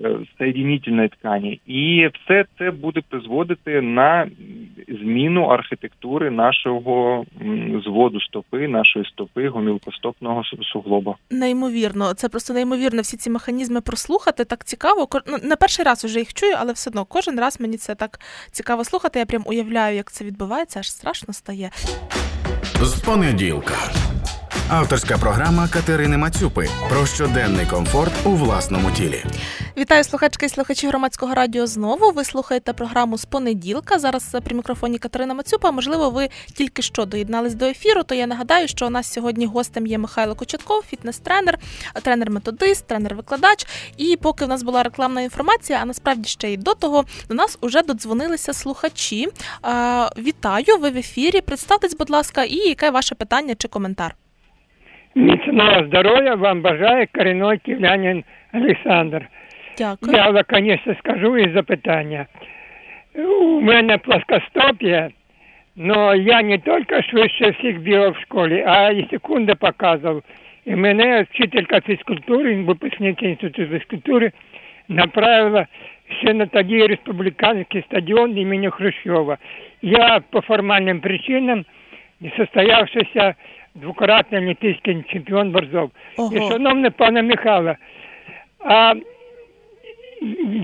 Е, 0.02 0.18
соєдинительної 0.38 1.08
ткані, 1.08 1.60
і 1.66 2.08
все 2.14 2.44
це 2.58 2.70
буде 2.70 3.00
призводити 3.08 3.80
на 3.80 4.28
зміну 4.88 5.44
архітектури 5.44 6.30
нашого 6.30 7.24
зводу 7.84 8.20
стопи, 8.20 8.68
нашої 8.68 9.04
стопи, 9.04 9.48
гомілкостопного 9.48 10.42
суглоба. 10.72 11.16
Неймовірно, 11.30 12.14
це 12.14 12.28
просто 12.28 12.54
неймовірно. 12.54 13.02
Всі 13.02 13.16
ці 13.16 13.30
механізми 13.30 13.80
прослухати 13.80 14.44
так 14.44 14.64
цікаво. 14.64 15.08
Ну, 15.26 15.36
не 15.42 15.56
перший 15.56 15.84
раз 15.84 16.04
уже 16.04 16.18
їх 16.18 16.34
чую, 16.34 16.54
але 16.58 16.72
все 16.72 16.90
одно 16.90 17.04
кожен 17.04 17.40
раз 17.40 17.60
мені 17.60 17.76
це 17.76 17.94
так 17.94 18.20
цікаво 18.50 18.84
слухати. 18.84 19.18
Я 19.18 19.26
прям 19.26 19.42
уявляю, 19.46 19.96
як 19.96 20.12
це 20.12 20.24
відбувається, 20.24 20.78
аж 20.78 20.90
страшно 20.90 21.34
стає. 21.34 21.70
З 22.82 23.00
понеділка. 23.00 23.74
Авторська 24.68 25.18
програма 25.18 25.68
Катерини 25.68 26.16
Мацюпи 26.16 26.68
про 26.88 27.06
щоденний 27.06 27.66
комфорт 27.66 28.12
у 28.24 28.30
власному 28.30 28.90
тілі. 28.90 29.24
Вітаю 29.76 30.04
слухачки 30.04 30.46
і 30.46 30.48
слухачі 30.48 30.88
громадського 30.88 31.34
радіо. 31.34 31.66
Знову 31.66 32.10
ви 32.10 32.24
слухаєте 32.24 32.72
програму 32.72 33.18
з 33.18 33.24
понеділка. 33.24 33.98
Зараз 33.98 34.36
при 34.44 34.56
мікрофоні 34.56 34.98
Катерина 34.98 35.34
Мацюпа. 35.34 35.70
Можливо, 35.70 36.10
ви 36.10 36.28
тільки 36.54 36.82
що 36.82 37.04
доєднались 37.04 37.54
до 37.54 37.64
ефіру. 37.64 38.02
То 38.02 38.14
я 38.14 38.26
нагадаю, 38.26 38.68
що 38.68 38.86
у 38.86 38.90
нас 38.90 39.12
сьогодні 39.12 39.46
гостем 39.46 39.86
є 39.86 39.98
Михайло 39.98 40.34
Кочетков, 40.34 40.84
фітнес-тренер, 40.92 41.58
тренер-методист, 42.02 42.86
тренер-викладач. 42.86 43.66
І 43.96 44.16
поки 44.16 44.44
в 44.44 44.48
нас 44.48 44.62
була 44.62 44.82
рекламна 44.82 45.20
інформація, 45.20 45.78
а 45.82 45.84
насправді 45.84 46.28
ще 46.28 46.52
й 46.52 46.56
до 46.56 46.74
того 46.74 47.04
до 47.28 47.34
нас 47.34 47.58
уже 47.60 47.82
додзвонилися 47.82 48.52
слухачі. 48.52 49.28
Вітаю, 50.18 50.78
ви 50.80 50.90
в 50.90 50.96
ефірі. 50.96 51.40
Представтесь, 51.40 51.96
будь 51.96 52.10
ласка, 52.10 52.44
і 52.44 52.56
яке 52.56 52.90
ваше 52.90 53.14
питання 53.14 53.54
чи 53.54 53.68
коментар? 53.68 54.16
Міцного 55.14 55.84
здоров'я 55.86 56.34
вам 56.34 56.60
бажає 56.60 57.06
корінний 57.06 57.58
київлянин 57.58 58.24
Олександр. 58.54 59.26
Дякую. 59.78 60.16
Я 60.16 60.32
наконец-то 60.32 60.94
скажу 60.94 61.38
із 61.38 61.52
запитання. 61.52 62.26
У 63.14 63.60
мене 63.60 63.98
плоскостопія, 63.98 65.10
но 65.76 66.14
я 66.14 66.42
не 66.42 66.58
тільки 66.58 67.02
швидше 67.02 67.50
всіх 67.50 67.80
бігав 67.80 68.10
в 68.10 68.22
школі, 68.22 68.64
а 68.66 68.90
і 68.90 69.08
секунди 69.10 69.54
показував. 69.54 70.22
І 70.64 70.76
мене 70.76 71.22
вчителька 71.22 71.80
фізкультури, 71.80 72.56
випускник 72.56 73.22
інституту 73.22 73.66
фізкультури, 73.66 74.32
направила 74.88 75.66
ще 76.20 76.34
на 76.34 76.46
тоді 76.46 76.86
республіканський 76.86 77.82
стадіон 77.82 78.38
імені 78.38 78.70
Хрущова. 78.70 79.38
Я 79.82 80.20
по 80.30 80.40
формальним 80.40 81.00
причинам, 81.00 81.64
состоявшийся 82.36 83.34
двократний 83.74 84.40
олімпійський 84.40 85.04
чемпіон 85.12 85.50
борзов. 85.50 85.90
Ого. 86.16 86.36
І 86.36 86.38
шановне 86.38 86.90
пане 86.90 87.22
Михайло, 87.22 87.74
а 88.60 88.94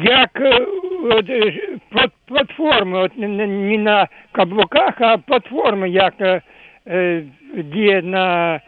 як 0.03 0.41
е, 0.41 0.67
от, 1.05 1.31
е, 1.31 1.79
платформи, 2.27 2.99
от 2.99 3.19
не 3.19 3.79
на 3.79 4.09
каблуках, 4.33 4.95
а 5.01 5.19
платформи, 5.19 5.91
як 5.91 6.15
е, 6.21 6.43
е, 6.87 7.25
діє 7.57 8.03
на 8.03 8.61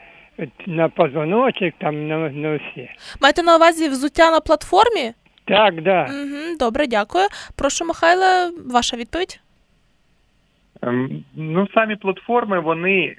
на 0.67 0.89
позвоночок, 0.89 1.75
там 1.79 2.09
на 2.09 2.19
на 2.29 2.57
всі. 2.57 2.91
Маєте 3.21 3.43
на 3.43 3.57
увазі 3.57 3.89
взуття 3.89 4.31
на 4.31 4.41
платформі? 4.41 5.13
Так, 5.45 5.83
да. 5.83 6.03
Угу, 6.05 6.57
Добре, 6.59 6.87
дякую. 6.87 7.27
Прошу, 7.59 7.85
Михайло, 7.85 8.53
ваша 8.73 8.97
відповідь. 8.97 9.41
Ем, 10.83 11.25
ну, 11.35 11.69
самі 11.75 11.97
платформи 11.97 12.61
вони 12.61 13.17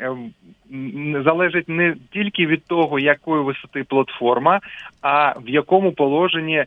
залежать 1.25 1.69
не 1.69 1.95
тільки 2.11 2.45
від 2.45 2.65
того, 2.65 2.99
якої 2.99 3.43
висоти 3.43 3.83
платформа, 3.83 4.59
а 5.01 5.33
в 5.39 5.49
якому 5.49 5.91
положенні 5.91 6.65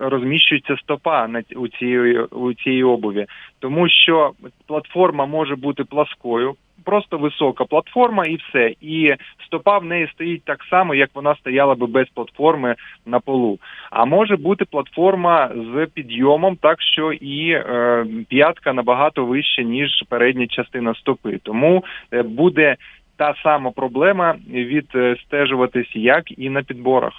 розміщується 0.00 0.76
стопа 0.76 1.28
на 1.28 1.42
у 1.56 1.68
цій 1.68 1.98
у 2.18 2.54
цій 2.54 2.82
обуві, 2.82 3.26
тому 3.58 3.88
що 3.88 4.32
платформа 4.66 5.26
може 5.26 5.56
бути 5.56 5.84
пласкою 5.84 6.56
просто 6.84 7.18
висока 7.18 7.64
платформа 7.64 8.24
і 8.24 8.36
все. 8.36 8.74
І 8.80 9.14
стопа 9.46 9.78
в 9.78 9.84
неї 9.84 10.08
стоїть 10.14 10.44
так 10.44 10.64
само, 10.70 10.94
як 10.94 11.10
вона 11.14 11.34
стояла 11.34 11.74
би 11.74 11.86
без 11.86 12.08
платформи 12.08 12.74
на 13.06 13.20
полу. 13.20 13.58
А 13.90 14.04
може 14.04 14.36
бути 14.36 14.64
платформа 14.64 15.50
з 15.54 15.86
підйомом, 15.94 16.56
так 16.56 16.82
що 16.82 17.12
і 17.12 17.50
е, 17.50 18.06
п'ятка 18.28 18.72
набагато 18.72 19.24
вища, 19.24 19.62
ніж 19.62 20.04
передня 20.08 20.46
частина 20.46 20.94
стопи. 20.94 21.38
Тому 21.42 21.84
е, 22.12 22.22
буде 22.22 22.76
та 23.20 23.34
сама 23.42 23.70
проблема 23.70 24.36
відстежуватись, 24.48 25.90
як 25.94 26.38
і 26.38 26.50
на 26.50 26.62
підборах. 26.62 27.12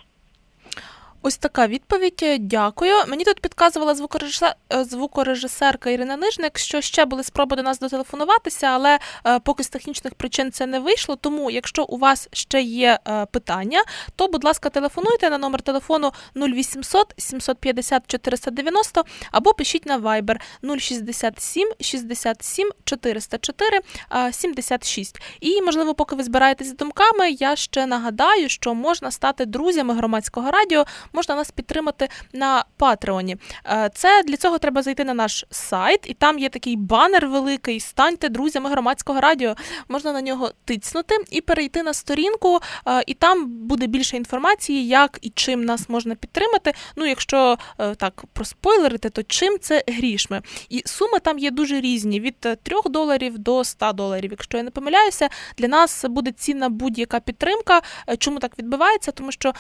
Ось 1.24 1.38
така 1.38 1.68
відповідь. 1.68 2.24
Дякую. 2.40 2.94
Мені 3.08 3.24
тут 3.24 3.40
підказувала 3.40 3.96
звукорежисер... 3.96 4.56
е, 4.74 4.84
звукорежисерка 4.84 5.90
Ірина 5.90 6.18
Нижник, 6.18 6.58
що 6.58 6.82
ще 6.82 7.06
були 7.06 7.24
спроби 7.24 7.56
до 7.56 7.64
нас 7.64 7.80
дотелефонуватися, 7.80 8.68
але 8.68 9.00
е, 9.26 9.40
поки 9.40 9.64
з 9.64 9.70
технічних 9.70 10.16
причин 10.16 10.52
це 10.52 10.66
не 10.66 10.80
вийшло. 10.80 11.16
Тому, 11.16 11.52
якщо 11.52 11.84
у 11.84 11.98
вас 11.98 12.30
ще 12.32 12.62
є 12.62 13.00
е, 13.08 13.26
питання, 13.26 13.84
то, 14.16 14.28
будь 14.28 14.44
ласка, 14.44 14.70
телефонуйте 14.70 15.30
на 15.30 15.38
номер 15.38 15.62
телефону 15.62 16.12
0800 16.36 17.14
750 17.18 18.04
490 18.08 19.04
або 19.32 19.54
пишіть 19.54 19.86
на 19.86 20.00
Viber 20.00 20.40
067 20.80 21.72
67 21.80 22.72
404 22.84 23.80
е, 24.28 24.34
76. 24.34 25.22
І, 25.42 25.62
можливо, 25.62 25.94
поки 25.94 26.16
ви 26.16 26.24
збираєтесь 26.24 26.68
з 26.68 26.76
думками, 26.76 27.32
я 27.32 27.56
ще 27.56 27.86
нагадаю, 27.86 28.50
що 28.50 28.74
можна 28.74 29.12
стати 29.12 29.46
друзями 29.46 29.94
громадського 29.94 30.52
радіо 30.52 30.86
можна 31.14 31.36
нас 31.36 31.52
підтримати 31.52 32.10
на 32.34 32.66
Патреоні. 32.78 33.38
Е, 33.66 33.90
Це 33.94 34.24
для 34.24 34.38
цього 34.38 34.58
треба 34.58 34.82
зайти 34.82 35.04
на 35.04 35.14
наш 35.14 35.46
сайт, 35.50 36.00
і 36.04 36.14
там 36.14 36.40
є 36.40 36.50
такий 36.50 36.76
банер 36.76 37.28
великий. 37.28 37.80
Станьте 37.80 38.30
друзями 38.30 38.70
громадського 38.70 39.22
радіо. 39.22 39.56
Можна 39.88 40.14
на 40.14 40.22
нього 40.22 40.52
тицнути 40.66 41.16
і 41.32 41.42
перейти 41.42 41.84
на 41.84 41.94
сторінку, 41.94 42.60
е, 42.88 43.04
і 43.08 43.14
там 43.14 43.48
буде 43.48 43.88
більше 43.88 44.18
інформації, 44.18 44.88
як 44.88 45.20
і 45.22 45.30
чим 45.30 45.66
нас 45.66 45.90
можна 45.90 46.16
підтримати. 46.16 46.74
Ну, 46.96 47.06
якщо 47.06 47.58
е, 47.80 47.96
так 47.96 48.24
проспойлерити, 48.34 49.10
то 49.10 49.24
чим 49.24 49.60
це 49.60 49.84
грішми. 49.88 50.42
І 50.70 50.84
суми 50.86 51.20
там 51.20 51.40
є 51.40 51.52
дуже 51.52 51.82
різні: 51.82 52.20
від 52.20 52.40
3 52.40 52.58
доларів 52.86 53.38
до 53.38 53.64
100 53.64 53.92
доларів. 53.94 54.32
Якщо 54.32 54.58
я 54.58 54.64
не 54.64 54.72
помиляюся, 54.72 55.30
для 55.58 55.68
нас 55.68 56.06
буде 56.10 56.32
цінна 56.32 56.70
будь-яка 56.70 57.20
підтримка. 57.20 57.82
Чому 58.18 58.40
так 58.40 58.60
відбувається? 58.60 59.12
Тому 59.12 59.32
що 59.32 59.54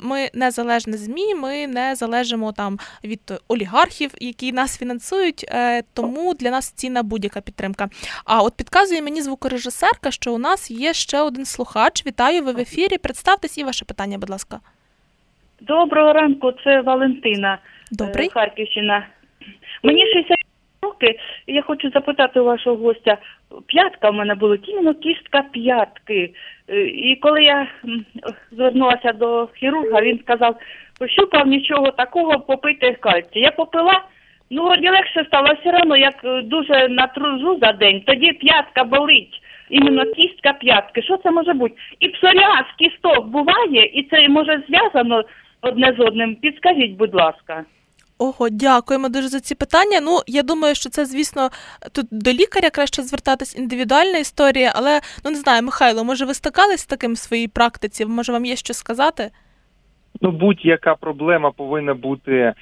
ми 0.00 0.30
незалежне 0.34 0.95
ЗМІ, 0.96 1.34
ми 1.34 1.66
не 1.66 1.94
залежимо 1.94 2.52
там 2.52 2.78
від 3.04 3.20
олігархів, 3.48 4.10
які 4.20 4.52
нас 4.52 4.78
фінансують. 4.78 5.44
е, 5.48 5.82
Тому 5.94 6.34
для 6.34 6.50
нас 6.50 6.70
цінна 6.70 7.02
будь-яка 7.02 7.40
підтримка. 7.40 7.88
А 8.24 8.42
от 8.42 8.56
підказує 8.56 9.02
мені 9.02 9.22
звукорежисерка, 9.22 10.10
що 10.10 10.34
у 10.34 10.38
нас 10.38 10.70
є 10.70 10.92
ще 10.92 11.20
один 11.20 11.44
слухач. 11.44 12.06
Вітаю 12.06 12.42
ви 12.42 12.52
в 12.52 12.58
ефірі. 12.58 12.98
Представтесь 12.98 13.58
і 13.58 13.64
ваше 13.64 13.84
питання, 13.84 14.18
будь 14.18 14.30
ласка. 14.30 14.60
Доброго 15.60 16.12
ранку, 16.12 16.52
це 16.64 16.80
Валентина, 16.80 17.58
Добрий. 17.92 18.26
е, 18.26 18.30
Харківщина. 18.30 19.06
Мені 19.82 20.06
60 20.12 20.36
роки, 20.82 21.18
і 21.46 21.52
я 21.54 21.62
хочу 21.62 21.90
запитати 21.90 22.40
у 22.40 22.44
вашого 22.44 22.76
гостя. 22.76 23.18
П'ятка 23.66 24.10
в 24.10 24.14
мене 24.14 24.34
була, 24.34 24.58
іменно 24.66 24.94
кістка 24.94 25.42
п'ятки. 25.52 26.34
Е, 26.68 26.80
І 26.86 27.16
коли 27.16 27.44
я 27.44 27.66
звернулася 28.52 29.12
до 29.12 29.48
хірурга, 29.54 30.00
він 30.00 30.18
сказав, 30.18 30.56
пощупав 30.98 31.46
нічого 31.46 31.90
такого, 31.90 32.40
попити 32.40 32.92
кальцій. 32.92 33.40
Я 33.40 33.50
попила, 33.50 34.04
ну 34.50 34.64
вроді 34.64 34.88
легше 34.88 35.24
стало, 35.26 35.54
все 35.60 35.78
одно 35.78 35.96
як 35.96 36.24
е, 36.24 36.42
дуже 36.42 36.88
натружу 36.88 37.58
за 37.62 37.72
день, 37.72 38.02
тоді 38.06 38.32
п'ятка 38.32 38.84
болить. 38.84 39.42
Іменно 39.70 40.04
кістка 40.04 40.52
п'ятки. 40.52 41.02
Що 41.02 41.16
це 41.16 41.30
може 41.30 41.52
бути? 41.52 41.74
І 42.00 42.08
псоріаз 42.08 42.64
кісток 42.78 43.26
буває, 43.26 43.84
і 43.84 44.02
це 44.02 44.28
може 44.28 44.62
зв'язано 44.68 45.24
одне 45.60 45.94
з 45.98 46.00
одним. 46.00 46.34
Підскажіть, 46.34 46.92
будь 46.92 47.14
ласка. 47.14 47.64
Ого, 48.18 48.48
дякуємо 48.48 49.08
дуже 49.08 49.28
за 49.28 49.40
ці 49.40 49.54
питання. 49.54 50.00
Ну, 50.00 50.18
я 50.26 50.42
думаю, 50.42 50.74
що 50.74 50.90
це, 50.90 51.06
звісно, 51.06 51.50
тут 51.92 52.06
до 52.10 52.32
лікаря 52.32 52.70
краще 52.70 53.02
звертатись 53.02 53.56
індивідуальна 53.56 54.18
історія, 54.18 54.72
але 54.74 55.00
ну 55.24 55.30
не 55.30 55.36
знаю, 55.36 55.62
Михайло, 55.62 56.04
може, 56.04 56.24
ви 56.24 56.34
стикались 56.34 56.80
з 56.80 56.86
таким 56.86 57.12
в 57.12 57.18
своїй 57.18 57.48
практиці? 57.48 58.06
Може, 58.06 58.32
вам 58.32 58.44
є 58.44 58.56
що 58.56 58.74
сказати? 58.74 59.30
Ну, 60.20 60.30
будь-яка 60.30 60.94
проблема 60.94 61.50
повинна 61.50 61.94
бути 61.94 62.54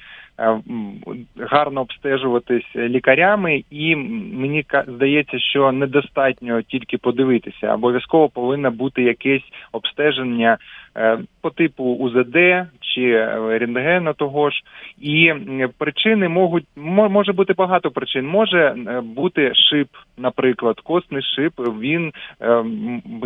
гарно 1.39 1.81
обстежуватись 1.81 2.75
лікарями, 2.75 3.63
і 3.71 3.95
мені 3.95 4.65
здається, 4.87 5.39
що 5.39 5.71
недостатньо 5.71 6.61
тільки 6.61 6.97
подивитися. 6.97 7.73
Обов'язково 7.73 8.29
повинно 8.29 8.71
бути 8.71 9.03
якесь 9.03 9.43
обстеження 9.71 10.57
е, 10.97 11.17
по 11.41 11.49
типу 11.49 11.83
УЗД 11.83 12.35
чи 12.81 13.01
е, 13.01 13.57
рентгена 13.59 14.13
того 14.13 14.49
ж. 14.49 14.61
І 15.01 15.33
причини 15.77 16.29
можуть 16.29 16.65
мо- 16.75 17.09
може 17.09 17.33
бути 17.33 17.53
багато 17.53 17.91
причин. 17.91 18.27
Може 18.27 18.75
е, 18.87 19.01
бути 19.01 19.51
шип, 19.55 19.87
наприклад, 20.17 20.79
костний 20.79 21.21
шип. 21.35 21.53
Він 21.59 22.11
е, 22.41 22.63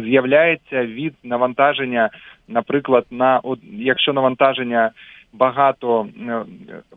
з'являється 0.04 0.86
від 0.86 1.14
навантаження 1.24 2.10
наприклад, 2.50 3.06
на 3.12 3.42
якщо 3.72 4.14
навантаження 4.14 4.92
багато 5.34 6.08
е, 6.28 6.42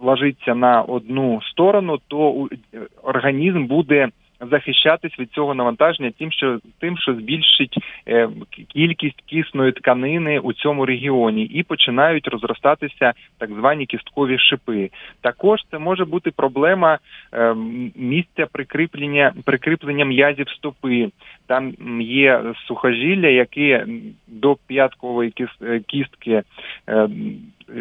ложиться 0.01 0.55
на 0.55 0.83
одну 0.83 1.43
сторону, 1.43 1.99
то 2.09 2.49
е, 2.75 2.79
організм 3.03 3.67
буде 3.67 4.09
захищатись 4.51 5.19
від 5.19 5.31
цього 5.31 5.55
навантаження 5.55 6.13
тим, 6.19 6.33
що 6.33 6.59
тим, 6.79 6.99
що 6.99 7.15
збільшить 7.15 7.79
е, 8.09 8.29
кількість 8.69 9.23
кисної 9.31 9.73
тканини 9.73 10.39
у 10.39 10.53
цьому 10.53 10.87
регіоні, 10.87 11.45
і 11.45 11.63
починають 11.63 12.29
розростатися 12.29 13.13
так 13.39 13.51
звані 13.51 13.87
кісткові 13.87 14.39
шипи. 14.39 14.91
Також 15.21 15.61
це 15.71 15.79
може 15.79 16.05
бути 16.05 16.31
проблема 16.31 16.99
е, 17.35 17.55
місця 17.97 18.47
прикріплення 18.53 19.33
прикріплення 19.45 20.05
м'язів 20.05 20.49
стопи. 20.49 21.09
Там 21.53 22.01
є 22.01 22.43
сухожилля, 22.67 23.29
які 23.29 23.81
до 24.27 24.57
п'яткової 24.67 25.33
е, 25.63 25.81
кістки 25.87 26.43
е, 26.89 27.09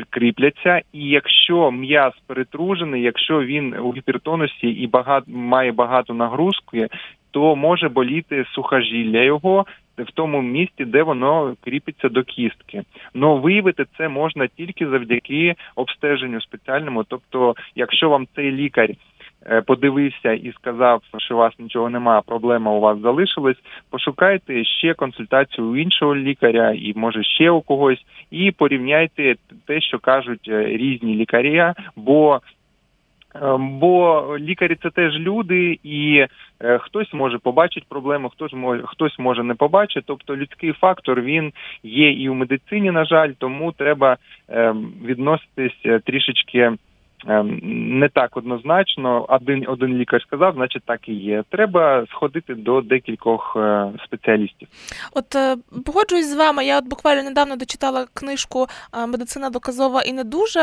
кріпляться, 0.09 0.81
і 0.93 0.99
якщо 1.09 1.71
м'яз 1.71 2.13
перетружений, 2.27 3.01
якщо 3.01 3.43
він 3.43 3.73
у 3.73 3.93
гіпертонусі 3.93 4.67
і 4.67 4.87
багато 4.87 5.31
має 5.31 5.71
багато 5.71 6.13
нагрузки, 6.13 6.87
то 7.31 7.55
може 7.55 7.89
боліти 7.89 8.45
сухожилля 8.51 9.23
його 9.23 9.65
в 9.97 10.11
тому 10.13 10.41
місці, 10.41 10.85
де 10.85 11.03
воно 11.03 11.55
кріпиться 11.63 12.09
до 12.09 12.23
кістки. 12.23 12.83
Но 13.13 13.37
виявити 13.37 13.85
це 13.97 14.09
можна 14.09 14.47
тільки 14.47 14.87
завдяки 14.87 15.55
обстеженню 15.75 16.41
спеціальному. 16.41 17.03
Тобто, 17.03 17.55
якщо 17.75 18.09
вам 18.09 18.27
цей 18.35 18.51
лікар 18.51 18.89
подивився 19.65 20.33
і 20.33 20.51
сказав, 20.51 21.01
що 21.17 21.35
у 21.35 21.37
вас 21.37 21.53
нічого 21.59 21.89
немає, 21.89 22.21
проблема 22.25 22.71
у 22.71 22.79
вас 22.79 22.99
залишилась, 22.99 23.57
пошукайте 23.89 24.63
ще 24.63 24.93
консультацію 24.93 25.67
у 25.67 25.77
іншого 25.77 26.15
лікаря 26.15 26.71
і 26.71 26.93
може 26.95 27.23
ще 27.23 27.51
у 27.51 27.61
когось, 27.61 28.05
і 28.31 28.51
порівняйте 28.51 29.35
те, 29.65 29.81
що 29.81 29.99
кажуть 29.99 30.47
е, 30.47 30.65
різні 30.65 31.15
лікарі, 31.15 31.73
бо 31.95 32.41
Е, 33.35 33.57
Бо 33.57 34.25
лікарі 34.39 34.77
це 34.83 34.89
теж 34.89 35.13
люди, 35.13 35.79
і 35.83 36.25
е, 36.59 36.77
хтось 36.77 37.13
може 37.13 37.37
побачити 37.37 37.85
проблему, 37.89 38.29
хтось 38.29 38.53
може 38.53 38.83
хтось 38.85 39.19
може 39.19 39.43
не 39.43 39.53
побачити. 39.53 40.03
Тобто 40.07 40.37
людський 40.37 40.71
фактор 40.71 41.21
він 41.21 41.53
є 41.83 42.11
і 42.11 42.29
у 42.29 42.33
медицині, 42.33 42.91
на 42.91 43.05
жаль, 43.05 43.31
тому 43.37 43.71
треба 43.71 44.17
е, 44.49 44.75
відноситись 45.05 45.79
е, 45.85 45.99
трішечки. 45.99 46.71
Е, 47.27 47.43
Не 47.63 48.09
так 48.09 48.37
однозначно, 48.37 49.25
один 49.29 49.65
один 49.67 49.97
лікар 49.97 50.21
сказав, 50.21 50.53
значить 50.55 50.83
так 50.85 51.09
і 51.09 51.13
є. 51.13 51.43
Треба 51.49 52.05
сходити 52.09 52.55
до 52.55 52.81
декількох 52.81 53.53
е, 53.55 53.91
спеціалістів. 54.05 54.67
От 55.13 55.35
е, 55.35 55.57
погоджуюсь 55.85 56.27
з 56.27 56.35
вами. 56.35 56.65
Я 56.65 56.77
от 56.77 56.85
буквально 56.85 57.23
недавно 57.23 57.55
дочитала 57.55 58.07
книжку 58.13 58.67
е, 58.93 59.07
Медицина 59.07 59.49
доказова 59.49 60.01
і 60.01 60.13
не 60.13 60.23
дуже 60.23 60.61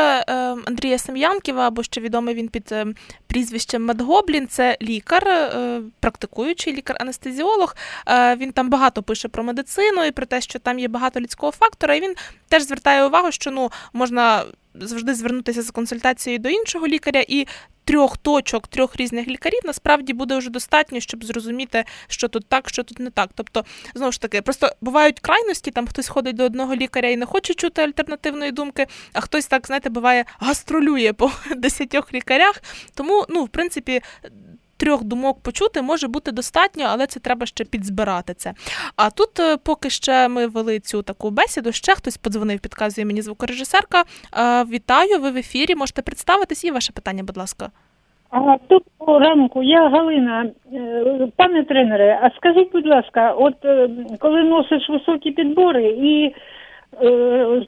Андрія 0.67 0.97
Сем'янківа, 0.97 1.67
або 1.67 1.83
ще 1.83 2.01
відомий 2.01 2.35
він 2.35 2.47
під 2.47 2.75
прізвищем 3.27 3.85
Медгоблін. 3.85 4.47
Це 4.47 4.77
лікар, 4.81 5.23
практикуючий 5.99 6.75
лікар-анестезіолог. 6.75 7.75
Він 8.37 8.51
там 8.51 8.69
багато 8.69 9.03
пише 9.03 9.27
про 9.27 9.43
медицину 9.43 10.05
і 10.05 10.11
про 10.11 10.25
те, 10.25 10.41
що 10.41 10.59
там 10.59 10.79
є 10.79 10.87
багато 10.87 11.19
людського 11.19 11.51
фактора. 11.51 11.95
І 11.95 12.01
він 12.01 12.13
теж 12.49 12.63
звертає 12.63 13.05
увагу, 13.05 13.31
що 13.31 13.51
ну 13.51 13.69
можна 13.93 14.43
завжди 14.81 15.13
звернутися 15.13 15.61
за 15.61 15.71
консультацією 15.71 16.39
до 16.39 16.49
іншого 16.49 16.87
лікаря 16.87 17.25
і. 17.27 17.47
Трьох 17.83 18.17
точок, 18.17 18.67
трьох 18.67 18.95
різних 18.95 19.27
лікарів 19.27 19.59
насправді 19.65 20.13
буде 20.13 20.37
вже 20.37 20.49
достатньо, 20.49 20.99
щоб 20.99 21.25
зрозуміти, 21.25 21.85
що 22.07 22.27
тут 22.27 22.45
так, 22.47 22.69
що 22.69 22.83
тут 22.83 22.99
не 22.99 23.09
так. 23.09 23.29
Тобто, 23.35 23.65
знову 23.95 24.11
ж 24.11 24.21
таки, 24.21 24.41
просто 24.41 24.69
бувають 24.81 25.19
крайності, 25.19 25.71
там 25.71 25.87
хтось 25.87 26.07
ходить 26.07 26.35
до 26.35 26.43
одного 26.43 26.75
лікаря 26.75 27.09
і 27.09 27.17
не 27.17 27.25
хоче 27.25 27.53
чути 27.53 27.81
альтернативної 27.81 28.51
думки, 28.51 28.87
а 29.13 29.21
хтось 29.21 29.47
так, 29.47 29.67
знаєте, 29.67 29.89
буває 29.89 30.25
гастролює 30.39 31.13
по 31.13 31.31
десятьох 31.55 32.13
лікарях. 32.13 32.63
Тому, 32.93 33.25
ну, 33.29 33.43
в 33.43 33.49
принципі. 33.49 34.01
Трьох 34.79 35.03
думок 35.03 35.37
почути 35.43 35.81
може 35.81 36.07
бути 36.07 36.31
достатньо, 36.31 36.85
але 36.89 37.07
це 37.07 37.19
треба 37.19 37.45
ще 37.45 37.63
підзбирати 37.63 38.33
це. 38.33 38.53
А 38.95 39.09
тут, 39.09 39.39
е, 39.39 39.57
поки 39.57 39.89
ще 39.89 40.27
ми 40.27 40.47
вели 40.47 40.79
цю 40.79 41.03
таку 41.03 41.29
бесіду, 41.31 41.71
ще 41.71 41.91
хтось 41.95 42.17
подзвонив, 42.17 42.59
підказує 42.59 43.05
мені 43.05 43.21
звукорежисерка. 43.21 43.99
Е, 44.01 44.63
Вітаю, 44.63 45.19
ви 45.21 45.31
в 45.31 45.37
ефірі. 45.37 45.75
Можете 45.75 46.01
представитись 46.01 46.63
і 46.63 46.71
ваше 46.71 46.93
питання, 46.93 47.23
будь 47.23 47.37
ласка. 47.37 47.69
А 48.31 48.55
доброго 48.69 49.19
ранку, 49.19 49.63
я 49.63 49.89
Галина. 49.89 50.45
Е, 50.73 51.27
Пане 51.35 51.63
тренере, 51.63 52.19
а 52.23 52.29
скажіть, 52.37 52.71
будь 52.71 52.87
ласка, 52.87 53.31
от 53.31 53.55
коли 54.19 54.43
носиш 54.43 54.89
високі 54.89 55.31
підбори 55.31 55.83
і 55.83 56.35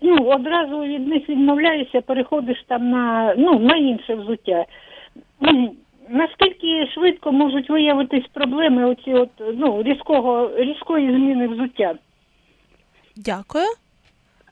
ну, 0.02 0.26
одразу 0.26 0.80
від 0.80 1.08
них 1.08 1.30
відмовляєшся, 1.30 2.02
переходиш 2.02 2.63
там 2.67 2.89
на, 2.89 3.36
ну, 3.38 3.60
на 3.60 3.76
інше 3.76 4.15
взуття. 4.15 4.65
Наскільки 6.10 6.88
швидко 6.94 7.32
можуть 7.32 7.70
виявитись 7.70 8.28
проблеми 8.34 8.86
оці 8.86 9.14
от, 9.14 9.30
ну, 9.54 9.84
різкого, 9.84 10.52
різкої 10.58 11.08
зміни 11.08 11.48
взуття? 11.48 11.96
Дякую. 13.16 13.66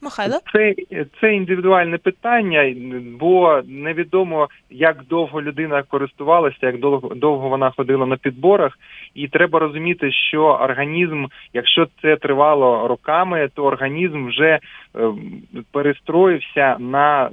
Михайло? 0.01 0.39
Це, 0.53 0.75
це 1.21 1.35
індивідуальне 1.35 1.97
питання, 1.97 2.75
бо 3.19 3.61
невідомо, 3.67 4.49
як 4.69 5.03
довго 5.09 5.41
людина 5.41 5.83
користувалася, 5.83 6.57
як 6.61 6.79
довго, 6.79 7.15
довго 7.15 7.49
вона 7.49 7.71
ходила 7.71 8.05
на 8.05 8.17
підборах, 8.17 8.79
і 9.15 9.27
треба 9.27 9.59
розуміти, 9.59 10.11
що 10.11 10.43
організм, 10.43 11.25
якщо 11.53 11.87
це 12.01 12.15
тривало 12.15 12.87
роками, 12.87 13.49
то 13.53 13.63
організм 13.63 14.27
вже 14.27 14.49
е, 14.49 14.59
перестроївся 15.71 16.77
на 16.79 17.29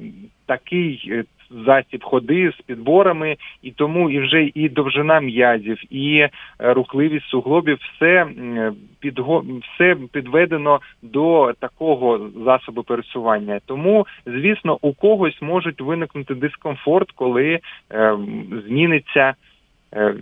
такий 0.47 1.09
е, 1.13 1.25
засіб 1.51 2.05
ходи 2.05 2.53
з 2.59 2.63
підборами, 2.63 3.37
і 3.63 3.71
тому 3.71 4.11
і 4.11 4.19
вже 4.21 4.51
і 4.55 4.69
довжина 4.69 5.21
м'язів, 5.21 5.79
і 5.91 6.19
е, 6.19 6.31
рухливість 6.59 7.29
суглобів, 7.29 7.79
все 7.95 8.27
підго 9.01 9.45
все 9.63 9.97
підведено 10.13 10.81
до 11.03 11.53
такого 11.61 12.31
засобу 12.45 12.83
пересування. 12.83 13.61
Тому, 13.67 14.07
звісно, 14.27 14.79
у 14.83 14.93
когось 14.93 15.43
можуть 15.43 15.81
виникнути 15.81 16.35
дискомфорт, 16.35 17.11
коли 17.13 17.61
е, 17.93 18.17
зміниться 18.67 19.35
е, 19.95 20.15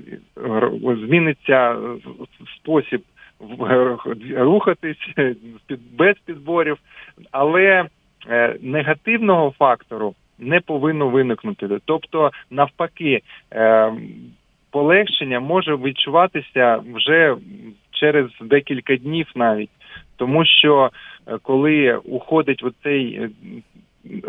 зміниться 1.07 1.77
спосіб 2.57 3.03
в- 3.41 3.99
рухатись 4.37 5.09
без 5.99 6.15
підборів, 6.27 6.77
але 7.31 7.85
е, 8.29 8.57
негативного 8.63 9.55
фактору 9.59 10.15
не 10.39 10.61
повинно 10.61 11.09
виникнути. 11.09 11.69
Тобто, 11.85 12.31
навпаки, 12.51 13.21
е, 13.53 13.93
полегшення 14.71 15.41
може 15.41 15.77
відчуватися 15.77 16.83
вже 16.95 17.37
через 17.91 18.27
декілька 18.41 18.97
днів 18.97 19.27
навіть, 19.35 19.71
тому 20.17 20.45
що 20.45 20.91
е, 21.27 21.39
коли 21.43 21.97
уходить 21.97 22.65
оцей. 22.65 23.29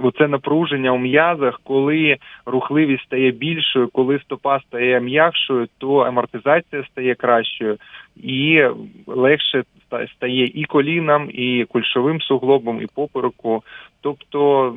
Оце 0.03 0.27
напруження 0.27 0.91
у 0.91 0.97
м'язах, 0.97 1.61
коли 1.63 2.17
рухливість 2.45 3.03
стає 3.03 3.31
більшою, 3.31 3.87
коли 3.87 4.19
стопа 4.19 4.59
стає 4.59 4.99
м'якшою, 4.99 5.67
то 5.77 5.97
амортизація 5.97 6.83
стає 6.91 7.15
кращою 7.15 7.77
і 8.15 8.63
легше 9.07 9.63
ста- 9.83 10.07
стає 10.07 10.45
і 10.45 10.63
колінам, 10.63 11.29
і 11.33 11.65
кульшовим 11.65 12.21
суглобом, 12.21 12.81
і 12.81 12.87
попереку. 12.95 13.63
Тобто 14.01 14.75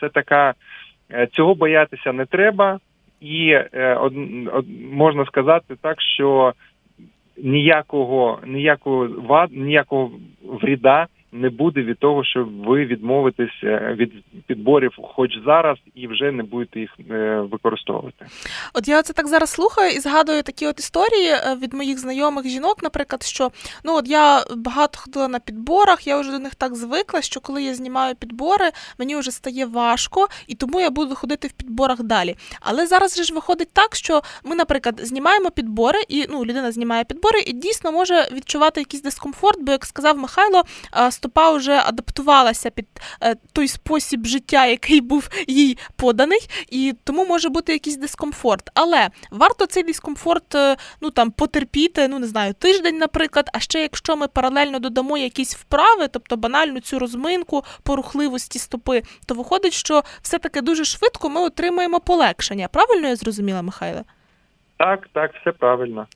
це 0.00 0.08
така 0.08 0.54
е, 1.10 1.26
цього 1.26 1.54
боятися 1.54 2.12
не 2.12 2.26
треба, 2.26 2.78
і 3.20 3.48
е, 3.50 3.98
можна 4.92 5.26
сказати 5.26 5.74
так, 5.82 6.02
що 6.02 6.52
ніякого 7.36 8.38
ніякого 8.46 9.08
вад, 9.28 9.52
ніякого 9.52 10.10
вріда 10.42 11.06
не 11.32 11.50
буде 11.50 11.82
від 11.82 11.98
того, 11.98 12.24
що 12.24 12.48
ви 12.66 12.84
відмовитесь 12.84 13.60
е, 13.64 13.96
від 13.98 14.12
підборів, 14.46 14.92
хоч 15.02 15.30
зараз, 15.46 15.78
і 15.94 16.08
вже 16.08 16.32
не 16.32 16.42
будете 16.42 16.80
їх 16.80 16.90
е, 17.10 17.40
використовувати. 17.40 18.26
От 18.74 18.88
я 18.88 19.02
це 19.02 19.12
так 19.12 19.26
зараз 19.26 19.50
слухаю 19.50 19.92
і 19.92 20.00
згадую 20.00 20.42
такі 20.42 20.66
от 20.66 20.78
історії 20.78 21.28
е, 21.28 21.56
від 21.62 21.74
моїх 21.74 21.98
знайомих 21.98 22.46
жінок, 22.46 22.82
наприклад, 22.82 23.22
що 23.22 23.50
ну 23.84 23.96
от 23.96 24.08
я 24.08 24.44
багато 24.56 24.98
ходила 24.98 25.28
на 25.28 25.38
підборах, 25.38 26.06
я 26.06 26.20
вже 26.20 26.30
до 26.30 26.38
них 26.38 26.54
так 26.54 26.74
звикла, 26.74 27.22
що 27.22 27.40
коли 27.40 27.62
я 27.62 27.74
знімаю 27.74 28.14
підбори, 28.14 28.70
мені 28.98 29.16
вже 29.16 29.30
стає 29.30 29.66
важко, 29.66 30.28
і 30.46 30.54
тому 30.54 30.80
я 30.80 30.90
буду 30.90 31.14
ходити 31.14 31.48
в 31.48 31.52
підборах 31.52 32.02
далі. 32.02 32.36
Але 32.60 32.86
зараз 32.86 33.16
же 33.16 33.22
ж 33.22 33.34
виходить 33.34 33.68
так, 33.72 33.96
що 33.96 34.22
ми, 34.44 34.56
наприклад, 34.56 35.00
знімаємо 35.02 35.50
підбори, 35.50 35.98
і 36.08 36.26
ну 36.30 36.44
людина 36.44 36.72
знімає 36.72 37.04
підбори, 37.04 37.40
і 37.40 37.52
дійсно 37.52 37.92
може 37.92 38.28
відчувати 38.32 38.80
якийсь 38.80 39.02
дискомфорт, 39.02 39.58
бо 39.60 39.72
як 39.72 39.84
сказав 39.84 40.18
Михайло, 40.18 40.62
стопа 41.16 41.50
вже 41.50 41.72
адаптувалася 41.72 42.70
під 42.70 42.86
е, 43.22 43.34
той 43.52 43.68
спосіб 43.68 44.26
життя, 44.26 44.66
який 44.66 45.00
був 45.00 45.28
їй 45.48 45.78
поданий, 45.96 46.48
і 46.70 46.94
тому 47.04 47.26
може 47.26 47.48
бути 47.48 47.72
якийсь 47.72 47.96
дискомфорт. 47.96 48.70
Але 48.74 49.08
варто 49.30 49.66
цей 49.66 49.82
дискомфорт 49.82 50.54
е, 50.54 50.76
ну 51.00 51.10
там 51.10 51.30
потерпіти, 51.30 52.08
ну 52.08 52.18
не 52.18 52.26
знаю, 52.26 52.54
тиждень, 52.54 52.98
наприклад. 52.98 53.50
А 53.52 53.60
ще 53.60 53.82
якщо 53.82 54.16
ми 54.16 54.28
паралельно 54.28 54.78
додамо 54.78 55.18
якісь 55.18 55.56
вправи, 55.56 56.08
тобто 56.08 56.36
банальну 56.36 56.80
цю 56.80 56.98
розминку 56.98 57.64
по 57.82 57.96
рухливості 57.96 58.58
стопи, 58.58 59.02
то 59.26 59.34
виходить, 59.34 59.72
що 59.72 60.02
все-таки 60.22 60.60
дуже 60.60 60.84
швидко 60.84 61.28
ми 61.28 61.40
отримаємо 61.40 62.00
полегшення. 62.00 62.68
Правильно 62.68 63.08
я 63.08 63.16
зрозуміла, 63.16 63.62
Михайло? 63.62 64.02
Так, 64.78 65.08
так, 65.12 65.30
все 65.40 65.52
правильно. 65.52 66.06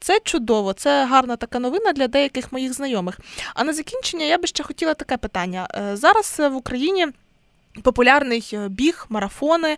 Це 0.00 0.20
чудово, 0.24 0.72
це 0.72 1.04
гарна 1.04 1.36
така 1.36 1.58
новина 1.58 1.92
для 1.92 2.08
деяких 2.08 2.52
моїх 2.52 2.72
знайомих. 2.72 3.20
А 3.54 3.64
на 3.64 3.72
закінчення 3.72 4.24
я 4.24 4.38
би 4.38 4.46
ще 4.46 4.62
хотіла 4.62 4.94
таке 4.94 5.16
питання. 5.16 5.68
Е, 5.74 5.96
Зараз 5.96 6.36
е, 6.40 6.48
в 6.48 6.56
Україні. 6.56 7.06
Популярний 7.82 8.50
е, 8.52 8.68
біг, 8.68 9.06
марафони, 9.08 9.76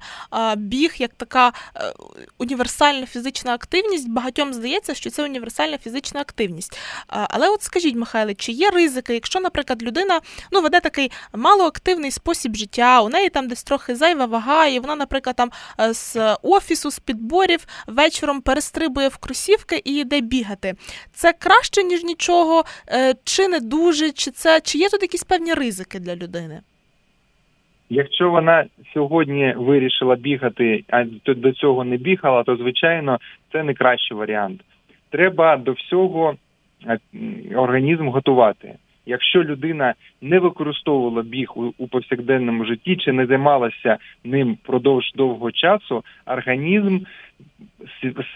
біг 0.56 0.94
як 0.98 1.10
така 1.16 1.52
е, 1.76 1.92
універсальна 2.38 3.06
фізична 3.06 3.54
активність. 3.54 4.08
Багатьом 4.08 4.54
здається, 4.54 4.94
що 4.94 5.10
це 5.10 5.24
універсальна 5.24 5.78
фізична 5.78 6.20
активність. 6.20 6.78
Але 7.06 7.48
от 7.48 7.62
скажіть, 7.62 7.96
Михайле, 7.96 8.34
чи 8.34 8.52
є 8.52 8.70
ризики, 8.70 9.14
якщо, 9.14 9.40
наприклад, 9.40 9.82
людина 9.82 10.20
ну, 10.50 10.60
веде 10.60 10.80
такий 10.80 11.10
малоактивний 11.34 12.10
спосіб 12.10 12.56
життя, 12.56 13.00
у 13.00 13.08
неї 13.08 13.30
там 13.30 13.48
десь 13.48 13.62
трохи 13.62 13.96
зайва 13.96 14.26
вага, 14.26 14.66
і 14.66 14.78
вона, 14.78 14.96
наприклад, 14.96 15.36
там 15.36 15.50
е, 15.80 15.94
з 15.94 16.36
офісу, 16.42 16.90
з 16.90 16.98
підборів 16.98 17.66
вечором 17.86 18.40
перестрибує 18.40 19.08
в 19.08 19.16
кросівки 19.16 19.82
і 19.84 19.94
йде 19.94 20.20
бігати. 20.20 20.74
Це 21.14 21.32
краще, 21.32 21.82
ніж 21.82 22.02
нічого, 22.02 22.64
чи 23.24 23.48
не 23.48 23.60
дуже, 23.60 24.12
чи 24.12 24.30
це 24.30 24.60
чи 24.60 24.78
є 24.78 24.88
тут 24.88 25.02
якісь 25.02 25.22
певні 25.22 25.54
ризики 25.54 25.98
для 25.98 26.16
людини? 26.16 26.62
Якщо 27.90 28.30
вона 28.30 28.64
сьогодні 28.94 29.54
вирішила 29.56 30.16
бігати, 30.16 30.84
а 30.88 31.04
до- 31.34 31.52
цього 31.52 31.84
не 31.84 31.96
бігала, 31.96 32.42
то 32.42 32.56
звичайно 32.56 33.18
це 33.52 33.62
не 33.62 33.74
кращий 33.74 34.16
варіант. 34.16 34.60
Треба 35.10 35.56
до 35.56 35.72
всього 35.72 36.34
е, 36.86 36.98
організм 37.56 38.08
готувати. 38.08 38.74
Якщо 39.06 39.44
людина 39.44 39.94
не 40.20 40.38
використовувала 40.38 41.22
біг 41.22 41.52
у, 41.78 41.86
повсякденному 41.88 42.64
житті 42.64 42.96
чи 42.96 43.12
не 43.12 43.26
займалася 43.26 43.98
ним 44.24 44.54
впродовж 44.54 45.12
довгого 45.14 45.52
часу, 45.52 46.04
організм 46.26 46.98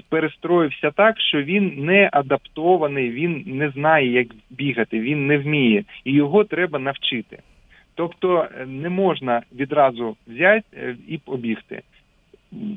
перестроївся 0.08 0.90
так, 0.90 1.20
що 1.20 1.42
він 1.42 1.74
не 1.76 2.10
адаптований, 2.12 3.10
він 3.10 3.42
не 3.46 3.70
знає, 3.70 4.12
як 4.12 4.26
бігати, 4.50 5.00
він 5.00 5.26
не 5.26 5.38
вміє, 5.38 5.84
і 6.04 6.12
його 6.12 6.44
треба 6.44 6.78
навчити. 6.78 7.38
Тобто 7.94 8.48
е, 8.60 8.66
не 8.66 8.88
можна 8.88 9.42
відразу 9.54 10.16
взяти 10.26 10.64
е, 10.74 10.96
і 11.08 11.18
побігти. 11.18 11.82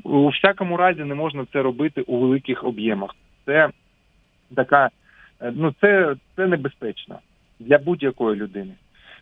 У 0.04 0.28
всякому 0.28 0.76
разі 0.76 1.04
не 1.04 1.14
можна 1.14 1.46
це 1.52 1.62
робити 1.62 2.00
у 2.00 2.18
великих 2.18 2.64
об'ємах. 2.64 3.16
Це 3.44 3.68
така, 4.54 4.90
е, 5.40 5.52
ну 5.56 5.74
це, 5.80 6.16
це 6.36 6.46
небезпечно 6.46 7.18
для 7.60 7.78
будь-якої 7.78 8.36
людини. 8.36 8.72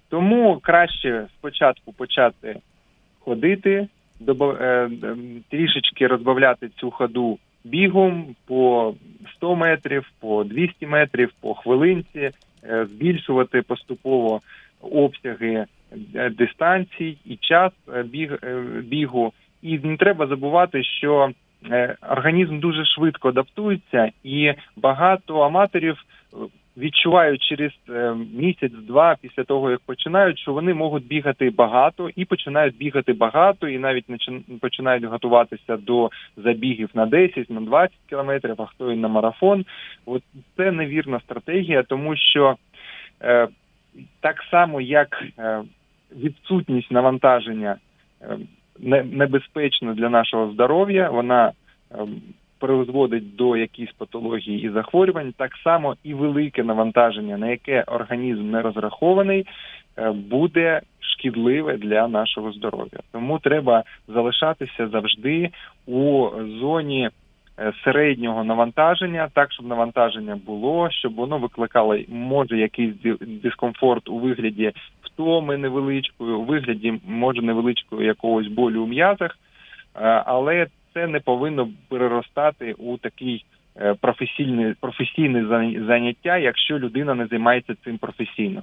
Тому 0.09 0.59
краще 0.63 1.27
спочатку 1.39 1.93
почати 1.93 2.57
ходити, 3.21 3.89
е, 4.29 4.91
трішечки 5.49 6.07
розбавляти 6.07 6.69
цю 6.69 6.91
ходу 6.91 7.39
бігом 7.65 8.37
по 8.47 8.95
100 9.35 9.57
метрів, 9.57 10.11
по 10.21 10.45
200 10.45 10.87
метрів, 10.87 11.33
по 11.41 11.55
хвилинці, 11.55 12.31
збільшувати 12.63 13.63
поступово 13.63 14.41
обсяги 14.81 15.67
дистанцій 16.31 17.18
і 17.25 17.37
час 17.37 17.72
е, 17.94 18.03
біг, 18.03 18.33
е, 18.33 18.62
бігу. 18.85 19.33
І 19.62 19.79
не 19.79 19.96
треба 19.96 20.27
забувати, 20.27 20.85
що 20.85 21.31
е, 21.70 21.96
організм 22.11 22.59
дуже 22.59 22.85
швидко 22.85 23.29
адаптується, 23.29 24.11
і 24.25 24.53
багато 24.77 25.40
аматорів 25.40 25.96
е, 26.33 26.37
відчувають 26.77 27.42
через 27.42 27.72
е, 27.88 28.14
місяць-два 28.35 29.16
після 29.20 29.44
того, 29.44 29.70
як 29.70 29.81
починають, 29.81 30.38
що 30.38 30.53
вони 30.53 30.75
можуть 30.75 31.07
бігати 31.07 31.51
багато 31.51 32.11
і 32.16 32.25
починають 32.25 32.77
бігати 32.77 33.12
багато, 33.12 33.68
і 33.68 33.79
навіть 33.79 34.05
починають 34.61 35.05
готуватися 35.05 35.77
до 35.77 36.11
забігів 36.37 36.90
на 36.94 37.07
10, 37.07 37.51
на 37.51 37.61
20 37.61 37.92
кілометрів, 38.09 38.55
а 38.59 38.66
хто 38.66 38.92
і 38.92 38.96
на 38.96 39.09
марафон. 39.09 39.64
От 40.07 40.22
це 40.57 40.72
невірна 40.72 41.20
стратегія, 41.20 41.83
тому 41.83 42.16
що 42.16 42.57
е, 43.22 43.49
так 44.21 44.45
само, 44.51 44.81
як 44.81 45.25
е, 45.39 45.63
відсутність 46.17 46.91
навантаження 46.91 47.77
е, 48.23 48.39
не- 48.79 49.03
для 49.95 50.09
нашого 50.09 50.53
здоров'я, 50.53 51.11
вона 51.11 51.53
е, 51.93 51.97
призводить 52.59 53.37
до 53.37 53.57
якихось 53.57 53.95
патологій 53.99 54.55
і 54.57 54.71
захворювань, 54.71 55.35
так 55.37 55.51
само 55.65 55.97
і 56.05 56.15
велике 56.15 56.65
навантаження, 56.65 57.37
на 57.37 57.49
яке 57.49 57.83
організм 57.83 58.51
не 58.51 58.63
розрахований, 58.63 59.47
буде 60.15 60.81
шкідливе 61.01 61.77
для 61.77 62.09
нашого 62.09 62.53
здоров'я. 62.53 62.99
Тому 63.13 63.39
треба 63.39 63.85
залишатися 64.09 64.89
завжди 64.89 65.51
у 65.87 66.29
зоні. 66.61 67.11
Е, 67.59 67.73
середнього 67.85 68.45
навантаження, 68.45 69.29
так 69.33 69.53
щоб 69.53 69.67
навантаження 69.67 70.40
було, 70.46 70.90
щоб 70.90 71.15
воно 71.15 71.38
викликало 71.38 71.98
може 72.09 72.59
якийсь 72.59 72.94
дискомфорт 73.21 74.09
у 74.09 74.19
вигляді 74.19 74.73
втоми 75.02 75.57
невеличкої, 75.57 76.33
у 76.33 76.42
вигляді 76.42 77.00
може 77.07 77.42
невеличкої 77.42 78.07
якогось 78.07 78.46
болю 78.46 78.83
у 78.83 78.87
м'язах, 78.87 79.38
е, 79.94 80.23
але 80.27 80.67
це 80.94 81.07
не 81.07 81.21
повинно 81.21 81.69
переростати 81.88 82.73
у 82.73 82.96
такий 82.96 83.44
е, 83.77 83.94
професійний 83.94 84.75
професійне 84.81 85.46
заняття, 85.87 86.38
якщо 86.38 86.79
людина 86.79 87.15
не 87.15 87.27
займається 87.27 87.75
цим 87.85 87.98
професійно. 87.98 88.63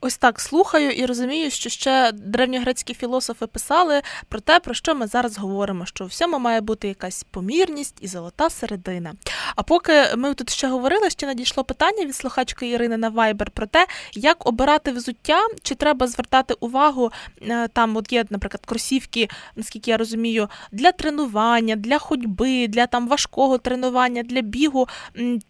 Ось 0.00 0.16
так 0.16 0.40
слухаю 0.40 0.90
і 0.90 1.06
розумію, 1.06 1.50
що 1.50 1.70
ще 1.70 2.12
древньогрецькі 2.12 2.94
філософи 2.94 3.46
писали 3.46 4.02
про 4.28 4.40
те, 4.40 4.60
про 4.60 4.74
що 4.74 4.94
ми 4.94 5.06
зараз 5.06 5.38
говоримо: 5.38 5.86
що 5.86 6.04
у 6.04 6.06
всьому 6.06 6.38
має 6.38 6.60
бути 6.60 6.88
якась 6.88 7.24
помірність 7.30 7.96
і 8.00 8.08
золота 8.08 8.50
середина. 8.50 9.14
А 9.56 9.62
поки 9.62 9.92
ми 10.16 10.34
тут 10.34 10.50
ще 10.50 10.68
говорили, 10.68 11.10
ще 11.10 11.26
надійшло 11.26 11.64
питання 11.64 12.04
від 12.04 12.16
слухачки 12.16 12.68
Ірини 12.68 12.96
на 12.96 13.10
Viber 13.10 13.50
про 13.50 13.66
те, 13.66 13.86
як 14.14 14.46
обирати 14.46 14.92
взуття, 14.92 15.40
чи 15.62 15.74
треба 15.74 16.06
звертати 16.06 16.54
увагу 16.60 17.10
е, 17.42 17.68
там, 17.68 17.96
от 17.96 18.12
є, 18.12 18.24
наприклад, 18.30 18.66
кросівки, 18.66 19.28
наскільки 19.56 19.90
я 19.90 19.96
розумію, 19.96 20.48
для 20.72 20.92
тренування, 20.92 21.76
для 21.76 21.98
ходьби, 21.98 22.68
для 22.68 22.86
там 22.86 23.08
важкого 23.08 23.58
тренування, 23.58 24.22
для 24.22 24.40
бігу. 24.40 24.88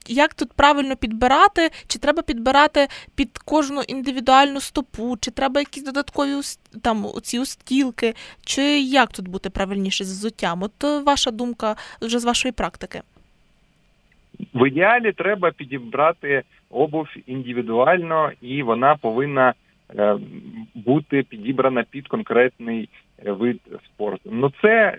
Як 0.07 0.35
тут 0.35 0.53
правильно 0.53 0.97
підбирати, 0.97 1.71
чи 1.87 1.99
треба 1.99 2.23
підбирати 2.23 2.89
під 3.15 3.39
кожну 3.39 3.83
індивідуальну 3.83 4.38
стопу, 4.47 5.17
чи 5.21 5.31
треба 5.31 5.61
якісь 5.61 5.85
додаткові 5.85 6.33
там 6.83 7.07
ці 7.23 7.39
устілки, 7.39 8.15
чи 8.45 8.63
як 8.81 9.13
тут 9.13 9.29
бути 9.29 9.51
правильніше 9.51 10.05
з 10.05 10.13
взуттям? 10.13 10.63
От 10.63 10.85
е, 10.85 11.03
ваша 11.03 11.31
думка 11.31 11.77
вже 12.01 12.19
з 12.19 12.25
вашої 12.25 12.53
практики. 12.53 13.03
В 14.55 14.69
ідеалі 14.69 15.13
треба 15.13 15.51
підібрати 15.51 16.43
обув 16.71 17.09
індивідуально, 17.27 18.33
і 18.41 18.63
вона 18.63 18.97
повинна 18.97 19.55
е, 19.99 20.19
бути 20.75 21.23
підібрана 21.23 21.85
під 21.91 22.09
конкретний 22.09 22.89
е, 23.27 23.33
вид 23.33 23.61
спорту. 23.85 24.31
Ну 24.33 24.53
це 24.63 24.99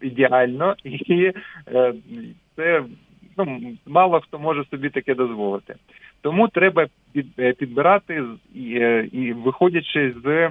ідеально, 0.00 0.76
і 0.84 1.32
це 2.56 2.84
ну, 3.38 3.76
мало 3.86 4.20
хто 4.20 4.38
може 4.38 4.64
собі 4.64 4.90
таке 4.90 5.14
дозволити. 5.14 5.74
Тому 6.22 6.48
треба 6.48 6.86
е, 7.38 7.52
підбирати 7.52 8.24
і, 8.54 8.74
е, 8.74 9.08
виходячи 9.44 10.14
з 10.24 10.50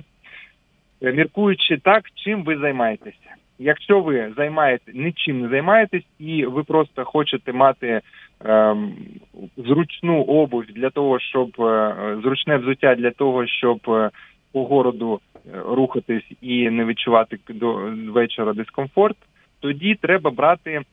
е, 1.01 1.11
міркуючи 1.11 1.77
так, 1.77 2.03
чим 2.15 2.43
ви 2.43 2.57
займаєтеся. 2.57 3.35
Якщо 3.59 4.01
ви 4.01 4.33
займаєте 4.37 4.91
нічим 4.93 5.41
не 5.41 5.49
займаєтесь, 5.49 6.03
і 6.19 6.45
ви 6.45 6.63
просто 6.63 7.05
хочете 7.05 7.53
мати 7.53 8.01
ем, 8.45 8.93
зручну 9.57 10.21
обувь 10.21 10.65
для 10.65 10.89
того, 10.89 11.19
щоб 11.19 11.49
е, 11.59 11.95
зручне 12.23 12.57
взуття 12.57 12.95
для 12.95 13.11
того, 13.11 13.47
щоб 13.47 14.11
по 14.51 14.65
городу 14.65 15.19
рухатись 15.65 16.31
і 16.41 16.69
не 16.69 16.85
відчувати 16.85 17.39
до 17.49 17.73
вечора 18.07 18.53
дискомфорт, 18.53 19.17
тоді 19.59 19.95
треба 19.95 20.31
брати 20.31 20.81
Е, 20.81 20.83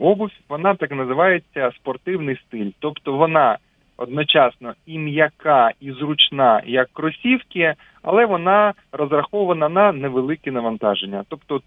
обувь, 0.00 0.32
вона 0.48 0.74
так 0.74 0.90
називається 0.90 1.72
спортивний 1.76 2.36
стиль. 2.36 2.70
Тобто 2.78 3.12
вона 3.12 3.58
одночасно 3.96 4.74
і 4.86 4.98
м'яка, 4.98 5.70
і 5.80 5.92
зручна, 5.92 6.62
як 6.66 6.88
кросівки, 6.92 7.74
але 8.02 8.26
вона 8.26 8.74
розрахована 8.92 9.68
на 9.68 9.92
невелике 9.92 10.50
навантаження, 10.50 11.24
тобто 11.28 11.60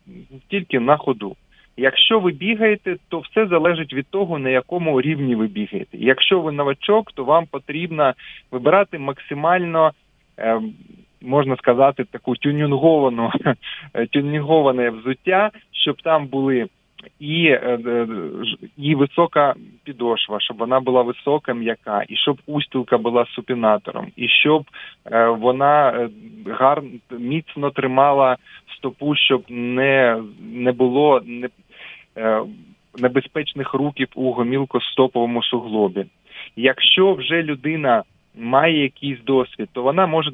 тільки 0.49 0.79
на 0.79 0.97
ходу. 0.97 1.35
Якщо 1.77 2.19
ви 2.19 2.31
бігаєте, 2.31 2.95
то 3.09 3.19
все 3.19 3.47
залежить 3.47 3.93
від 3.93 4.07
того, 4.07 4.39
на 4.39 4.49
якому 4.49 5.01
рівні 5.01 5.35
ви 5.35 5.47
бігаєте. 5.47 5.97
Якщо 5.97 6.39
ви 6.39 6.51
новачок, 6.51 7.11
то 7.11 7.23
вам 7.23 7.45
потрібно 7.45 8.13
вибирати 8.51 8.99
максимально, 8.99 9.91
е, 10.39 10.61
можна 11.21 11.55
сказати, 11.55 12.03
таку 12.03 12.35
тюнінговану 12.35 13.31
тюнінговане 14.13 14.89
взуття, 14.89 15.51
щоб 15.71 16.01
там 16.01 16.27
були 16.27 16.67
і 17.19 17.45
е, 17.47 18.07
і 18.77 18.95
висока 18.95 19.53
підошва, 19.83 20.39
щоб 20.39 20.57
вона 20.57 20.79
була 20.79 21.01
висока, 21.01 21.53
м'яка, 21.53 22.03
і 22.09 22.15
щоб 22.15 22.39
устілка 22.45 22.97
була 22.97 23.25
супінатором, 23.25 24.07
і 24.15 24.27
щоб 24.27 24.63
е, 25.11 25.27
вона 25.27 25.89
е, 25.89 26.09
гарно 26.45 26.89
міцно 27.11 27.69
тримала 27.69 28.37
стопу, 28.77 29.15
щоб 29.15 29.43
не 29.49 30.23
не 30.53 30.71
було 30.71 31.21
не, 31.25 31.49
небезпечних 32.97 33.73
руків 33.73 34.07
у 34.15 34.33
гомілко-стоповому 34.33 35.43
суглобі. 35.43 36.05
Якщо 36.55 37.13
вже 37.13 37.43
людина 37.43 38.03
має 38.35 38.83
якийсь 38.83 39.23
досвід, 39.23 39.69
то 39.73 39.83
вона 39.83 40.07
може 40.07 40.31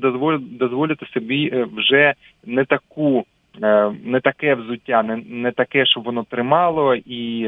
дозволити 0.60 1.06
собі 1.06 1.66
вже 1.76 2.14
не 2.46 2.66
таку 2.66 3.26
Е, 3.26 3.33
не 4.04 4.20
таке 4.24 4.56
взуття, 4.56 5.04
не 5.04 5.16
не 5.16 5.52
таке, 5.52 5.86
щоб 5.86 6.04
воно 6.04 6.24
тримало 6.24 6.96
і 6.96 7.44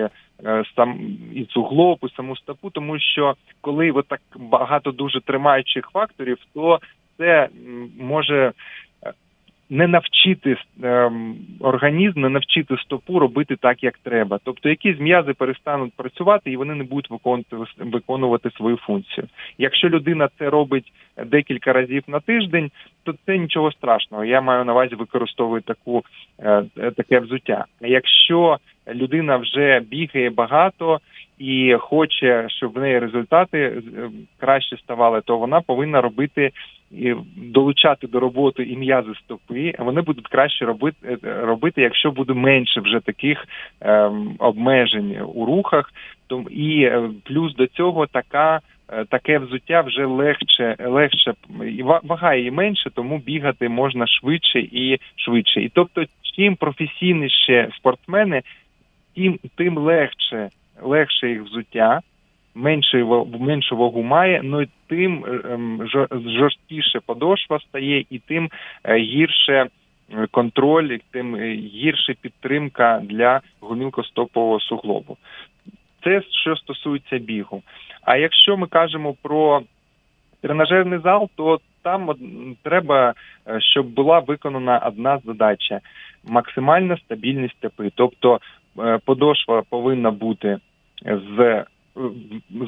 е, 0.46 0.64
сам 0.76 1.00
і 1.34 1.48
суглоб, 1.50 1.98
і 2.04 2.16
саму 2.16 2.36
стопу, 2.36 2.70
тому 2.70 3.00
що 3.00 3.36
коли 3.62 3.92
от 3.92 4.08
так 4.08 4.22
багато 4.36 4.92
дуже 4.92 5.22
тримаючих 5.22 5.90
факторів, 5.94 6.38
то 6.54 6.80
це 7.18 7.50
може 8.00 8.54
не 9.70 9.88
навчити 9.88 10.58
організм, 11.60 12.22
не 12.22 12.30
навчити 12.30 12.78
стопу 12.78 13.20
робити 13.20 13.56
так, 13.56 13.84
як 13.84 13.98
треба. 13.98 14.40
Тобто 14.44 14.70
якісь 14.70 15.00
м'язи 15.00 15.34
перестануть 15.34 15.94
працювати 15.94 16.52
і 16.52 16.58
вони 16.58 16.76
не 16.76 16.84
будуть 16.84 17.10
виконувати 17.10 17.56
виконувати 17.80 18.50
свою 18.50 18.78
функцію. 18.78 19.28
Якщо 19.58 19.90
людина 19.90 20.30
це 20.40 20.50
робить 20.50 20.94
декілька 21.26 21.74
разів 21.74 22.04
на 22.08 22.20
тиждень, 22.20 22.72
то 23.04 23.14
це 23.26 23.38
нічого 23.38 23.72
страшного. 23.72 24.26
Я 24.26 24.42
маю 24.42 24.66
на 24.66 24.72
увазі 24.72 24.96
використовую 24.96 25.62
таку 25.62 26.04
е, 26.40 26.64
таке 26.98 27.20
взуття. 27.20 27.66
Якщо 27.82 28.58
людина 28.88 29.38
вже 29.38 29.80
бігає 29.80 30.30
багато 30.30 31.00
і 31.38 31.76
хоче, 31.80 32.46
щоб 32.50 32.74
в 32.74 32.80
неї 32.80 33.00
результати 33.00 33.60
е, 33.60 33.82
краще 34.40 34.78
ставали, 34.78 35.22
то 35.22 35.38
вона 35.38 35.62
повинна 35.62 36.02
робити 36.02 36.52
і 36.92 37.14
долучати 37.38 38.08
до 38.08 38.20
роботи 38.20 38.64
і 38.64 38.78
м'язи 38.78 39.12
стопи. 39.24 39.74
Вони 39.80 40.02
будуть 40.02 40.28
краще 40.28 40.66
робити, 40.66 41.18
е, 41.24 41.42
робити, 41.42 41.82
якщо 41.82 42.12
буде 42.12 42.34
менше 42.34 42.80
вже 42.82 43.00
таких 43.00 43.48
ем, 43.82 44.36
обмежень 44.40 45.18
у 45.34 45.46
рухах. 45.46 45.94
Тому 46.28 46.50
і 46.50 46.84
е, 46.84 47.10
плюс 47.24 47.56
до 47.56 47.68
цього 47.68 48.08
така. 48.08 48.62
Таке 49.10 49.38
взуття 49.40 49.82
вже 49.82 50.06
легше, 50.06 50.76
легше 50.80 51.34
і 51.66 51.84
вага 51.84 52.36
її 52.36 52.52
менше, 52.52 52.90
тому 52.90 53.18
бігати 53.18 53.70
можна 53.70 54.08
швидше 54.08 54.60
і 54.60 55.00
швидше. 55.16 55.62
І 55.62 55.70
тобто, 55.70 56.06
чим 56.36 56.56
професійніше 56.56 57.70
спортсмени, 57.78 58.42
тим 59.16 59.40
тим 59.56 59.78
легше 59.78 60.50
легше 60.82 61.30
їх 61.30 61.44
взуття, 61.44 62.02
менше 62.56 63.04
меншу 63.40 63.78
вагу 63.78 64.04
має, 64.04 64.42
ну 64.44 64.62
і 64.62 64.68
тим 64.88 65.26
ем, 65.26 65.90
жорсткіше 66.26 67.00
подошва 67.06 67.60
стає, 67.60 68.06
і 68.10 68.20
тим 68.20 68.50
е, 68.84 68.98
гірше 68.98 69.54
е, 69.54 70.28
контроль, 70.32 70.98
тим 71.12 71.36
е, 71.36 71.54
гірше 71.56 72.16
підтримка 72.22 73.02
для 73.04 73.42
гумілкостопового 73.60 74.60
суглобу. 74.60 75.18
Це 76.06 76.22
що 76.44 76.56
стосується 76.56 77.18
бігу. 77.18 77.64
А 78.02 78.18
якщо 78.18 78.58
ми 78.58 78.68
кажемо 78.68 79.16
про 79.22 79.62
тренажерний 80.42 81.00
зал, 81.00 81.30
то 81.36 81.60
там 81.84 82.10
треба, 82.64 83.14
щоб 83.60 83.88
була 83.88 84.20
виконана 84.20 84.78
одна 84.78 85.20
задача 85.26 85.80
максимальна 86.28 86.98
стабільність 86.98 87.56
степи. 87.58 87.92
Тобто 87.96 88.40
подошва 89.06 89.64
повинна 89.70 90.12
бути 90.12 90.58
з 91.06 91.64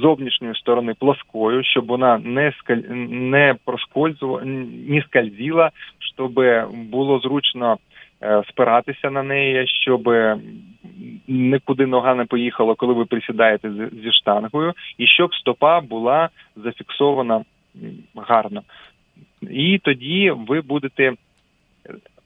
зовнішньої 0.01 0.55
сторони 0.55 0.93
плоскою, 0.99 1.63
щоб 1.63 1.85
вона 1.87 2.17
не 2.17 2.53
скаль... 2.59 2.81
не 3.09 3.55
проскользувала, 3.65 4.41
не 4.45 5.01
скользила, 5.01 5.71
щоб 5.99 6.33
було 6.89 7.19
зручно 7.19 7.73
е, 7.73 7.77
спиратися 8.49 9.09
на 9.09 9.23
неї, 9.23 9.67
щоб 9.67 10.09
нікуди 11.27 11.85
нога 11.85 12.15
не 12.15 12.25
поїхала, 12.25 12.75
коли 12.75 12.93
ви 12.93 13.05
присідаєте 13.05 13.71
зі 14.03 14.11
штангою, 14.11 14.73
і 14.97 15.07
щоб 15.07 15.35
стопа 15.35 15.81
була 15.81 16.29
зафіксована 16.55 17.43
гарно. 18.15 18.61
І 19.41 19.79
тоді 19.83 20.31
ви 20.31 20.61
будете 20.61 21.13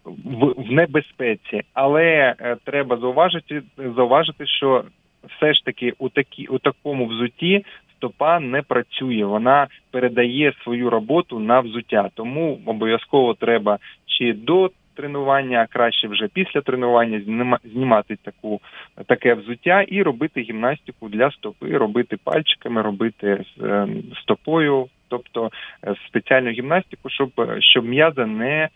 в, 0.06 0.46
в 0.58 0.72
небезпеці, 0.72 1.62
але 1.74 2.36
е, 2.39 2.58
треба 2.64 2.98
зауважити, 2.98 3.62
зауважити, 3.78 4.48
що 4.48 4.84
все 5.30 5.54
ж 5.54 5.66
таки 5.66 5.94
у 5.98 6.10
такі 6.10 6.48
у 6.48 6.58
такому 6.58 7.06
взутті 7.06 7.66
стопа 7.98 8.39
не 8.39 8.62
працює. 8.62 9.26
Вона 9.26 9.68
передає 9.92 10.54
свою 10.64 10.89
роботу 10.89 11.39
на 11.39 11.60
взуття, 11.60 12.10
тому 12.14 12.60
обов'язково 12.66 13.34
треба 13.34 13.78
чи 14.06 14.34
до 14.34 14.72
тренування, 14.96 15.62
а 15.62 15.74
краще 15.74 16.08
вже 16.08 16.28
після 16.28 16.62
тренування 16.62 17.20
зніма- 17.20 17.60
знімати 17.74 18.18
таку 18.24 18.62
таке 19.08 19.34
взуття 19.34 19.82
і 19.82 20.04
робити 20.04 20.42
гімнастику 20.42 21.10
для 21.10 21.32
стопи, 21.32 21.78
робити 21.78 22.18
пальчиками, 22.24 22.82
робити 22.82 23.44
з 23.58 23.64
е, 23.64 23.88
стопою. 24.24 24.88
Тобто 25.08 25.50
е, 25.84 25.96
спеціальну 26.08 26.50
гімнастику, 26.50 27.10
щоб 27.10 27.32
щоб 27.60 27.86
м'язи 27.86 28.26
не 28.26 28.70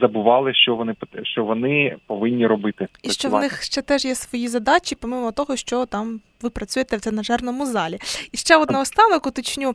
забували, 0.00 0.54
що 0.54 0.74
вони 0.74 0.94
що 1.22 1.44
вони 1.44 1.96
повинні 2.06 2.46
робити. 2.46 2.88
І 3.02 3.10
що 3.10 3.28
в 3.28 3.40
них 3.40 3.62
ще 3.62 3.82
теж 3.82 4.04
є 4.04 4.14
свої 4.14 4.48
задачі, 4.48 4.96
помимо 5.00 5.32
того, 5.32 5.56
що 5.56 5.86
там 5.86 6.20
ви 6.42 6.50
працюєте 6.50 6.96
в 6.96 7.00
тренажерному 7.00 7.66
залі. 7.66 7.98
І 8.32 8.36
ще 8.36 8.56
от 8.56 8.70
наостанок 8.70 9.26
уточню. 9.26 9.74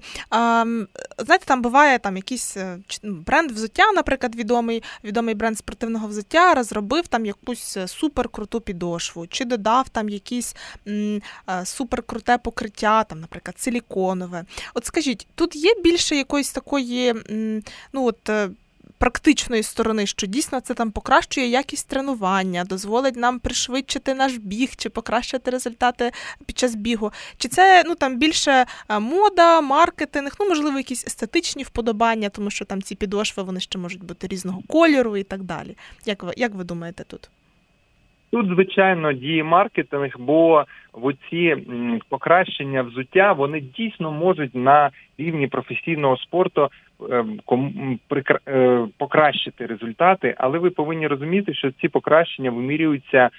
Знаєте, 1.18 1.46
там 1.46 1.62
буває 1.62 2.00
там 2.00 2.18
якийсь 2.18 2.58
е, 2.58 2.78
ну, 3.04 3.14
бренд 3.14 3.52
взуття, 3.52 3.92
наприклад, 3.92 4.36
відомий, 4.36 4.84
відомий 5.04 5.36
бренд 5.36 5.58
спортивного 5.58 6.08
взуття, 6.08 6.54
розробив 6.54 7.08
там 7.08 7.26
якусь 7.26 7.78
е, 7.78 7.88
суперкруту 7.88 8.62
підошву, 8.62 9.28
чи 9.28 9.46
додав 9.46 9.90
там 9.90 10.10
якісь 10.10 10.56
е, 10.88 11.22
суперкруте 11.64 12.38
покриття, 12.38 13.04
там, 13.04 13.20
наприклад, 13.20 13.60
силіконове. 13.60 14.46
От 14.74 14.86
скажіть, 14.86 15.28
тут 15.36 15.56
є 15.56 15.74
більше 15.84 16.16
якоїсь 16.16 16.52
такої, 16.52 17.14
ну 17.94 18.06
от. 18.06 18.30
Практичної 18.98 19.64
сторони, 19.64 20.06
що 20.06 20.28
дійсно 20.28 20.60
це 20.60 20.74
там 20.74 20.92
покращує 20.92 21.48
якість 21.48 21.90
тренування, 21.90 22.64
дозволить 22.64 23.16
нам 23.16 23.40
пришвидшити 23.40 24.14
наш 24.14 24.38
біг 24.38 24.70
чи 24.78 24.90
покращити 24.90 25.52
результати 25.52 26.12
під 26.46 26.58
час 26.58 26.76
бігу. 26.76 27.12
Чи 27.38 27.48
це 27.48 27.84
ну 27.86 27.96
там 27.96 28.20
більше 28.20 28.52
е, 28.52 29.00
мода, 29.00 29.62
маркетинг, 29.62 30.32
ну 30.40 30.50
можливо, 30.50 30.78
якісь 30.78 31.08
естетичні 31.08 31.64
вподобання, 31.64 32.30
тому 32.30 32.50
що 32.50 32.66
там 32.66 32.82
ці 32.82 32.96
підошви 32.96 33.44
вони 33.44 33.60
ще 33.60 33.80
можуть 33.80 34.04
бути 34.04 34.28
різного 34.28 34.62
кольору 34.68 35.18
і 35.18 35.24
так 35.24 35.44
далі. 35.44 35.76
Як 36.06 36.24
ви 36.24 36.34
як 36.38 36.54
ви 36.54 36.64
думаєте 36.64 37.04
тут? 37.04 37.30
Тут, 38.32 38.48
звичайно, 38.48 39.14
діє 39.14 39.44
маркетинг, 39.44 40.16
бо 40.20 40.66
в 40.94 41.06
оці 41.06 41.56
покращення 42.10 42.82
взуття 42.82 43.34
вони 43.34 43.62
дійсно 43.62 44.12
можуть 44.12 44.56
на 44.56 44.92
рівні 45.18 45.48
професійного 45.48 46.18
спорту 46.18 46.70
ем, 47.12 47.40
е, 48.48 48.88
покращити 48.98 49.66
результати, 49.66 50.36
але 50.38 50.60
ви 50.60 50.70
повинні 50.70 51.08
розуміти, 51.08 51.54
що 51.54 51.72
ці 51.72 51.88
покращення 51.88 52.52
вимірюються 52.52 53.30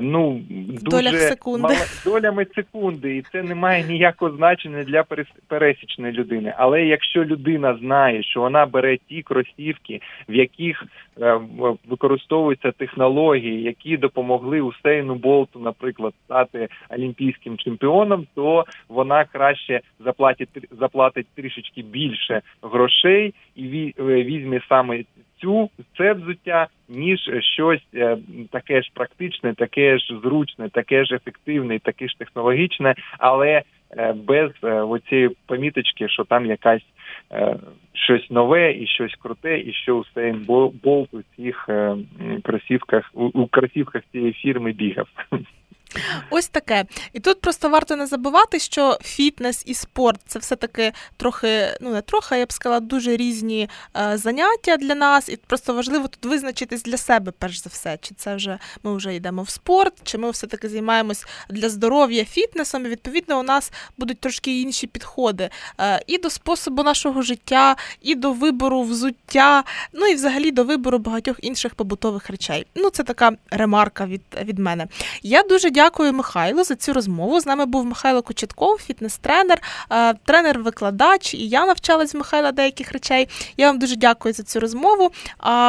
ну 0.00 0.42
дуже 0.48 0.80
долях 0.84 1.20
секунди. 1.20 1.62
мало- 1.62 1.76
долями 2.04 2.46
секунди, 2.54 3.16
і 3.16 3.22
це 3.22 3.42
не 3.42 3.54
має 3.54 3.84
ніякого 3.84 4.36
значення 4.36 4.84
для 4.84 5.00
перес- 5.02 5.34
пересічної 5.48 6.12
людини. 6.12 6.54
Але 6.56 6.84
якщо 6.84 7.24
людина 7.24 7.76
знає, 7.76 8.22
що 8.22 8.40
вона 8.40 8.66
бере 8.66 8.98
ті 9.08 9.22
кросівки, 9.22 10.00
в 10.28 10.34
яких 10.34 10.84
е, 11.20 11.40
використовуються 11.88 12.72
технології, 12.72 13.62
які 13.62 13.96
допомогли 13.96 14.60
Усейну 14.60 15.14
Болту, 15.14 15.58
наприклад, 15.58 16.14
стати 16.24 16.68
олімпійським 16.90 17.58
чемпіоном, 17.58 18.26
то 18.34 18.64
вона 18.88 19.24
краще 19.24 19.80
заплатить 20.04 20.48
заплатить 20.80 21.26
трішечки 21.34 21.82
більше 21.82 22.42
грошей 22.62 23.34
і 23.56 23.94
е, 23.98 24.02
візьме 24.02 24.60
саме 24.68 25.04
цю 25.40 25.70
це 25.98 26.12
взуття, 26.12 26.66
ніж 26.88 27.30
щось 27.40 27.86
е, 27.94 28.18
таке 28.50 28.82
ж 28.82 28.90
практичне, 28.94 29.54
таке 29.54 29.98
ж 29.98 30.20
зручне, 30.22 30.68
таке 30.68 31.04
ж 31.04 31.14
ефективне, 31.14 31.78
таке 31.78 32.08
ж 32.08 32.18
технологічне, 32.18 32.94
але 33.18 33.62
е, 33.96 34.12
без 34.12 34.50
е, 34.64 34.72
оцієї 34.72 35.30
поміточки, 35.46 36.08
що 36.08 36.24
там 36.24 36.46
якась 36.46 36.82
щось 37.92 38.30
нове 38.30 38.72
і 38.72 38.86
щось 38.86 39.14
круте, 39.14 39.58
і 39.58 39.72
що 39.72 40.04
Бол- 40.16 40.72
Болт 40.82 41.14
у 41.14 41.22
цих 41.36 41.68
кросівках 42.42 43.10
у 43.14 43.46
кросівках 43.46 44.02
цієї 44.12 44.32
фірми 44.32 44.72
бігав. 44.72 45.08
Ось 46.30 46.48
таке. 46.48 46.84
І 47.12 47.20
тут 47.20 47.40
просто 47.40 47.68
варто 47.68 47.96
не 47.96 48.06
забувати, 48.06 48.58
що 48.58 48.98
фітнес 49.02 49.62
і 49.66 49.74
спорт 49.74 50.20
це 50.26 50.38
все-таки 50.38 50.92
трохи, 51.16 51.76
ну 51.80 51.90
не 51.90 52.02
трохи, 52.02 52.38
я 52.38 52.46
б 52.46 52.52
сказала, 52.52 52.80
дуже 52.80 53.16
різні 53.16 53.68
е, 53.96 54.16
заняття 54.16 54.76
для 54.76 54.94
нас, 54.94 55.28
і 55.28 55.36
просто 55.36 55.74
важливо 55.74 56.08
тут 56.08 56.24
визначитись 56.24 56.82
для 56.82 56.96
себе, 56.96 57.32
перш 57.38 57.62
за 57.62 57.70
все, 57.70 57.98
чи 58.00 58.14
це 58.14 58.34
вже 58.34 58.58
ми 58.82 58.96
вже 58.96 59.14
йдемо 59.14 59.42
в 59.42 59.50
спорт, 59.50 59.94
чи 60.04 60.18
ми 60.18 60.30
все-таки 60.30 60.68
займаємось 60.68 61.24
для 61.50 61.68
здоров'я 61.68 62.24
фітнесом. 62.24 62.86
І 62.86 62.88
відповідно 62.88 63.40
у 63.40 63.42
нас 63.42 63.72
будуть 63.98 64.20
трошки 64.20 64.60
інші 64.60 64.86
підходи 64.86 65.50
е, 65.80 66.00
і 66.06 66.18
до 66.18 66.30
способу 66.30 66.82
нашого 66.82 67.22
життя, 67.22 67.76
і 68.02 68.14
до 68.14 68.32
вибору 68.32 68.82
взуття, 68.82 69.64
ну 69.92 70.06
і 70.06 70.14
взагалі 70.14 70.50
до 70.50 70.64
вибору 70.64 70.98
багатьох 70.98 71.36
інших 71.42 71.74
побутових 71.74 72.30
речей. 72.30 72.66
Ну, 72.74 72.90
це 72.90 73.02
така 73.02 73.32
ремарка 73.50 74.06
від, 74.06 74.22
від 74.42 74.58
мене. 74.58 74.86
Я 75.22 75.42
дуже 75.42 75.70
дякую 75.70 75.83
Михайлу 76.12 76.64
за 76.64 76.74
цю 76.76 76.92
розмову. 76.92 77.40
З 77.40 77.46
нами 77.46 77.66
був 77.66 77.84
Михайло 77.84 78.22
Кочетков, 78.22 78.80
фітнес-тренер, 78.88 79.62
е, 79.90 80.14
тренер-викладач, 80.14 81.34
і 81.34 81.48
я 81.48 81.66
навчалась 81.66 82.14
в 82.14 82.16
Михайла 82.16 82.52
деяких 82.52 82.92
речей. 82.92 83.28
Я 83.56 83.66
вам 83.66 83.78
дуже 83.78 83.96
дякую 83.96 84.34
за 84.34 84.42
цю 84.42 84.60
розмову. 84.60 85.10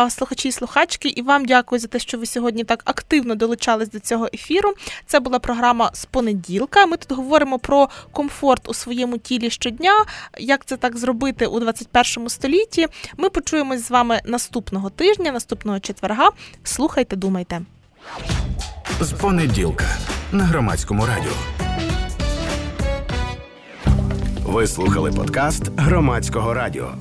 Слухачі 0.10 0.48
і 0.48 0.52
слухачки, 0.52 1.08
і 1.08 1.22
вам 1.22 1.46
дякую 1.46 1.80
за 1.80 1.88
те, 1.88 2.00
що 2.00 2.18
ви 2.18 2.26
сьогодні 2.26 2.64
так 2.64 2.82
активно 2.86 3.36
долучались 3.36 3.90
до 3.90 4.00
цього 4.00 4.28
ефіру. 4.34 4.74
Це 5.06 5.20
була 5.20 5.40
програма 5.40 5.92
з 5.94 6.06
понеділка. 6.06 6.86
Ми 6.86 6.98
тут 6.98 7.18
говоримо 7.18 7.60
про 7.60 7.90
комфорт 8.12 8.70
у 8.70 8.74
своєму 8.74 9.18
тілі 9.18 9.50
щодня, 9.50 10.06
як 10.38 10.66
це 10.66 10.78
так 10.78 10.98
зробити 10.98 11.46
у 11.46 11.60
21 11.60 12.30
столітті. 12.30 12.88
Ми 13.18 13.30
почуємось 13.30 13.88
з 13.88 13.92
вами 13.92 14.22
наступного 14.26 14.90
тижня, 14.90 15.32
наступного 15.32 15.80
четверга. 15.80 16.30
Слухайте, 16.64 17.16
думайте. 17.16 17.62
З 19.02 19.12
понеділка 19.12 19.86
на 20.32 20.44
громадському 20.44 21.06
радіо. 21.06 21.32
Ви 24.46 24.68
слухали 24.68 25.12
подкаст 25.12 25.72
громадського 25.78 26.54
радіо. 26.54 26.92